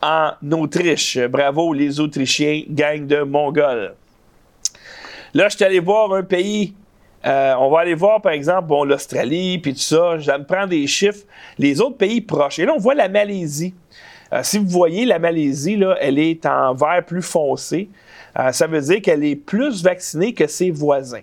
[0.00, 1.18] en Autriche.
[1.18, 3.94] Bravo les Autrichiens, gang de Mongols.
[5.34, 6.74] Là, je suis allé voir un pays
[7.26, 10.18] euh, on va aller voir, par exemple, bon, l'Australie, puis tout ça.
[10.18, 11.24] Je me prendre des chiffres.
[11.58, 12.58] Les autres pays proches.
[12.58, 13.74] Et là, on voit la Malaisie.
[14.32, 17.90] Euh, si vous voyez, la Malaisie, là, elle est en vert plus foncé.
[18.38, 21.22] Euh, ça veut dire qu'elle est plus vaccinée que ses voisins.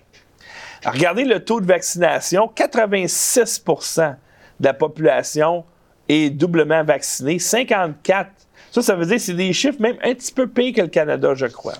[0.84, 2.50] regardez le taux de vaccination.
[2.54, 4.16] 86%
[4.60, 5.64] de la population
[6.08, 7.38] est doublement vaccinée.
[7.38, 8.30] 54
[8.70, 10.88] ça, ça veut dire que c'est des chiffres même un petit peu pires que le
[10.88, 11.74] Canada, je crois.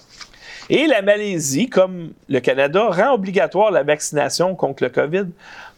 [0.70, 5.26] Et la Malaisie, comme le Canada, rend obligatoire la vaccination contre le COVID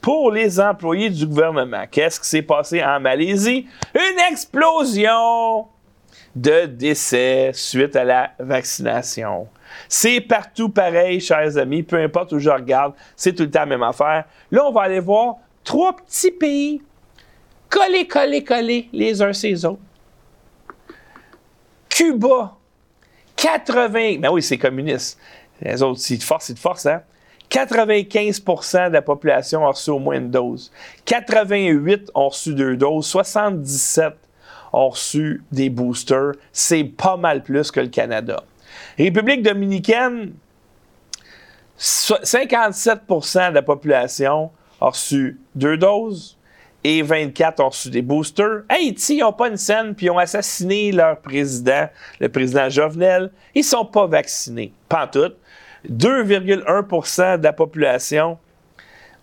[0.00, 1.84] pour les employés du gouvernement.
[1.90, 3.66] Qu'est-ce qui s'est passé en Malaisie?
[3.94, 5.66] Une explosion
[6.34, 9.46] de décès suite à la vaccination.
[9.88, 13.66] C'est partout pareil, chers amis, peu importe où je regarde, c'est tout le temps la
[13.66, 14.24] même affaire.
[14.50, 16.82] Là, on va aller voir trois petits pays
[17.68, 19.80] collés, collés, collés les uns ces autres.
[21.88, 22.56] Cuba,
[23.40, 25.18] 80, ben oui, c'est communiste.
[25.62, 27.02] Les autres, c'est de force, c'est de force, hein?
[27.50, 30.70] 95% de la population a reçu au moins une dose.
[31.06, 33.06] 88 ont reçu deux doses.
[33.06, 34.14] 77
[34.72, 36.34] ont reçu des boosters.
[36.52, 38.44] C'est pas mal plus que le Canada.
[38.98, 40.34] République dominicaine,
[41.78, 46.36] 57% de la population a reçu deux doses
[46.82, 48.62] et 24 ont reçu des boosters.
[48.68, 51.88] Haïti, ils n'ont pas une scène, puis ils ont assassiné leur président,
[52.20, 53.30] le président Jovenel.
[53.54, 54.72] Ils sont pas vaccinés.
[54.88, 55.32] Pas en tout.
[55.88, 58.38] 2,1% de la population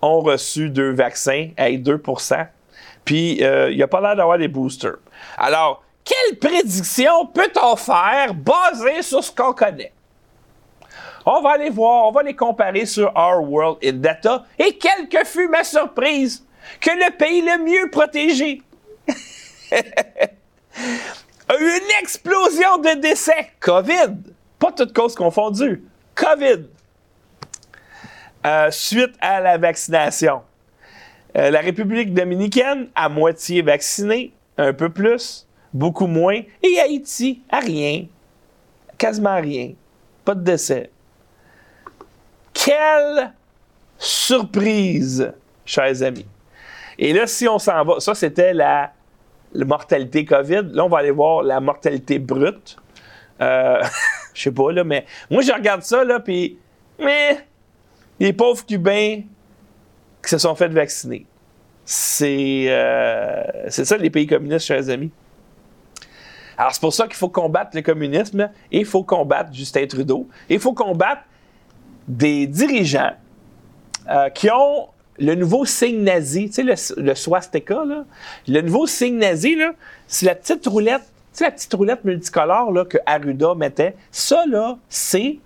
[0.01, 2.47] ont reçu deux vaccins, hey, 2%
[3.05, 4.97] Puis, euh, il n'y a pas l'air d'avoir des boosters.
[5.37, 9.91] Alors, quelle prédiction peut-on faire basée sur ce qu'on connaît?
[11.25, 14.45] On va aller voir, on va les comparer sur Our World in Data.
[14.57, 16.46] Et quelle que fut ma surprise
[16.80, 18.61] que le pays le mieux protégé
[19.72, 24.15] a eu une explosion de décès COVID.
[24.59, 25.84] Pas toutes causes confondues.
[26.15, 26.65] COVID.
[28.45, 30.41] Euh, suite à la vaccination.
[31.38, 36.41] Euh, la République dominicaine, à moitié vaccinée, un peu plus, beaucoup moins.
[36.63, 38.05] Et Haïti, à rien.
[38.97, 39.74] Quasiment rien.
[40.26, 40.89] Pas de décès.
[42.53, 43.34] Quelle
[43.97, 45.32] surprise,
[45.65, 46.26] chers amis.
[46.99, 48.91] Et là, si on s'en va, ça c'était la,
[49.53, 50.69] mortalité COVID.
[50.71, 52.77] Là, on va aller voir la mortalité brute.
[53.41, 53.81] Euh,
[54.33, 56.57] je sais pas, là, mais moi, je regarde ça, là, puis,
[56.99, 57.45] mais,
[58.19, 59.21] les pauvres Cubains
[60.23, 61.25] qui se sont fait vacciner.
[61.85, 65.11] C'est euh, c'est ça, les pays communistes, chers amis.
[66.57, 70.27] Alors, c'est pour ça qu'il faut combattre le communisme et il faut combattre Justin Trudeau.
[70.49, 71.21] Il faut combattre
[72.07, 73.13] des dirigeants
[74.09, 74.87] euh, qui ont
[75.20, 78.05] le nouveau signe nazi, tu sais, le, swastika, là,
[78.47, 79.72] le nouveau signe nazi, là,
[80.07, 81.03] c'est la petite roulette,
[81.39, 83.95] la petite roulette multicolore là, que Arruda mettait.
[84.11, 85.38] Ça, là, c'est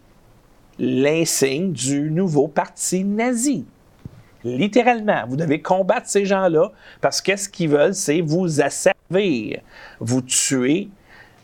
[0.79, 3.65] l'insigne du nouveau parti nazi.
[4.43, 9.61] Littéralement, vous devez combattre ces gens-là parce que ce qu'ils veulent, c'est vous asservir,
[9.99, 10.89] vous tuer,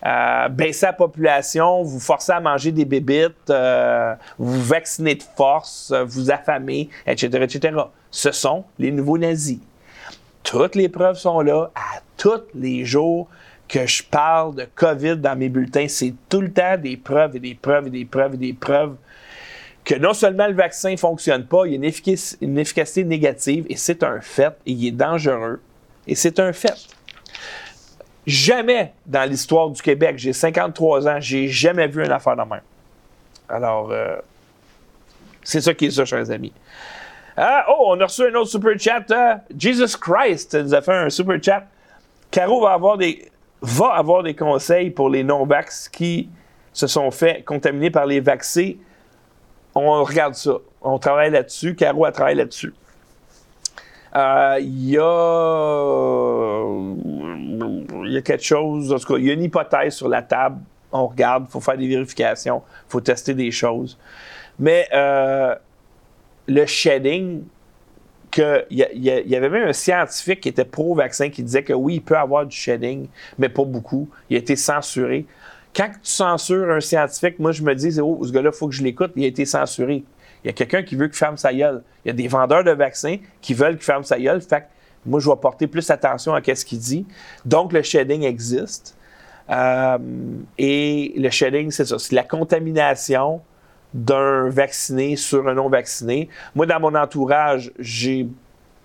[0.06, 5.94] euh, baisser la population, vous forcer à manger des bébites, euh, vous vacciner de force,
[6.08, 7.78] vous affamer, etc., etc.
[8.12, 9.60] Ce sont les nouveaux nazis.
[10.44, 13.28] Toutes les preuves sont là à tous les jours
[13.68, 15.88] que je parle de COVID dans mes bulletins.
[15.88, 18.96] C'est tout le temps des preuves et des preuves et des preuves et des preuves
[19.88, 21.78] que non seulement le vaccin ne fonctionne pas, il y a
[22.42, 25.62] une, efficacité négative et c'est un fait, et il est dangereux,
[26.06, 26.76] et c'est un fait.
[28.26, 32.62] Jamais dans l'histoire du Québec, j'ai 53 ans, j'ai jamais vu une affaire de même.
[33.48, 34.18] Alors, euh,
[35.42, 36.52] c'est ça qui est ça, chers amis.
[37.38, 39.12] Ah, oh, on a reçu un autre super chat.
[39.12, 41.66] Euh, Jesus Christ nous a fait un super chat.
[42.32, 43.32] Caro va avoir des,
[43.62, 46.30] va avoir des conseils pour les non-vax qui
[46.74, 48.74] se sont fait contaminer par les vaccins.
[49.76, 50.54] On regarde ça.
[50.82, 51.76] On travaille là-dessus.
[51.76, 52.74] Caro a travaillé là-dessus.
[54.16, 56.64] Euh, il y a
[58.08, 60.22] il y a quelque chose, en tout cas, il y a une hypothèse sur la
[60.22, 60.60] table.
[60.92, 63.98] On regarde, il faut faire des vérifications, il faut tester des choses.
[64.58, 65.54] Mais euh,
[66.48, 67.44] le shedding,
[68.38, 72.18] il y, avait même un scientifique qui était pro-vaccin qui disait que oui, il peut
[72.18, 74.10] avoir du shedding, mais pas beaucoup.
[74.30, 75.26] Il a été censuré.
[75.76, 78.76] Quand tu censures un scientifique, moi, je me dis, oh, ce gars-là, il faut que
[78.76, 79.12] je l'écoute.
[79.16, 80.04] Il a été censuré.
[80.44, 81.84] Il y a quelqu'un qui veut qu'il ferme sa gueule.
[82.04, 84.42] Il y a des vendeurs de vaccins qui veulent qu'il ferme sa gueule.
[84.42, 84.66] Fait
[85.06, 87.06] moi, je vais porter plus attention à ce qu'il dit.
[87.46, 88.98] Donc, le shedding existe.
[89.50, 89.98] Euh,
[90.58, 91.98] et le shedding, c'est ça.
[91.98, 93.42] C'est la contamination
[93.94, 96.30] d'un vacciné sur un non vacciné.
[96.56, 98.28] Moi, dans mon entourage, j'ai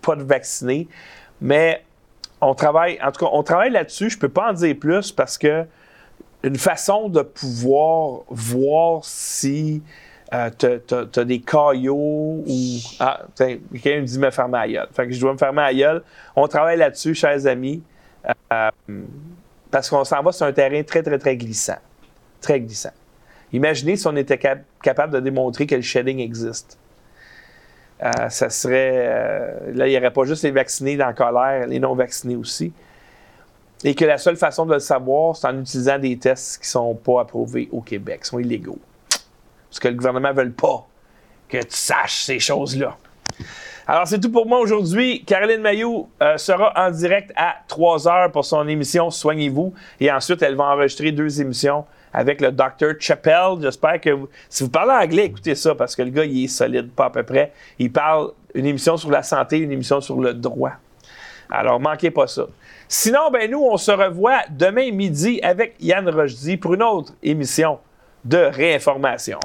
[0.01, 0.89] pas de vacciné,
[1.41, 1.83] mais
[2.41, 4.11] on travaille, en tout cas, on travaille là-dessus.
[4.11, 5.65] Je peux pas en dire plus parce que
[6.43, 9.81] une façon de pouvoir voir si
[10.35, 12.79] euh, tu as, des caillots ou.
[12.99, 14.89] Ah, quelqu'un me dit me fermer à gueule.
[14.93, 16.03] Fait que je dois me fermer à gueule.
[16.35, 17.83] On travaille là-dessus, chers amis,
[18.53, 18.71] euh,
[19.71, 21.79] parce qu'on s'en va sur un terrain très, très, très glissant.
[22.41, 22.93] Très glissant.
[23.53, 24.39] Imaginez si on était
[24.83, 26.79] capable de démontrer que le shedding existe.
[28.03, 29.73] Euh, ça serait.
[29.75, 32.73] là, il n'y aurait pas juste les vaccinés dans la colère, les non-vaccinés aussi.
[33.85, 36.71] Et que la seule façon de le savoir, c'est en utilisant des tests qui ne
[36.71, 38.79] sont pas approuvés au Québec, qui sont illégaux.
[39.69, 40.87] Parce que le gouvernement ne veut pas
[41.49, 42.97] que tu saches ces choses-là.
[43.87, 45.25] Alors, c'est tout pour moi aujourd'hui.
[45.25, 49.75] Caroline Mayou euh, sera en direct à 3 heures pour son émission Soignez-vous.
[49.99, 52.95] Et ensuite, elle va enregistrer deux émissions avec le Dr.
[52.99, 53.57] Chappelle.
[53.61, 54.11] J'espère que
[54.49, 57.11] si vous parlez anglais, écoutez ça parce que le gars, il est solide, pas à
[57.11, 57.53] peu près.
[57.79, 60.73] Il parle une émission sur la santé, une émission sur le droit.
[61.51, 62.47] Alors, manquez pas ça.
[62.89, 67.79] Sinon, ben nous, on se revoit demain midi avec Yann Rochdy pour une autre émission
[68.25, 69.39] de réinformation.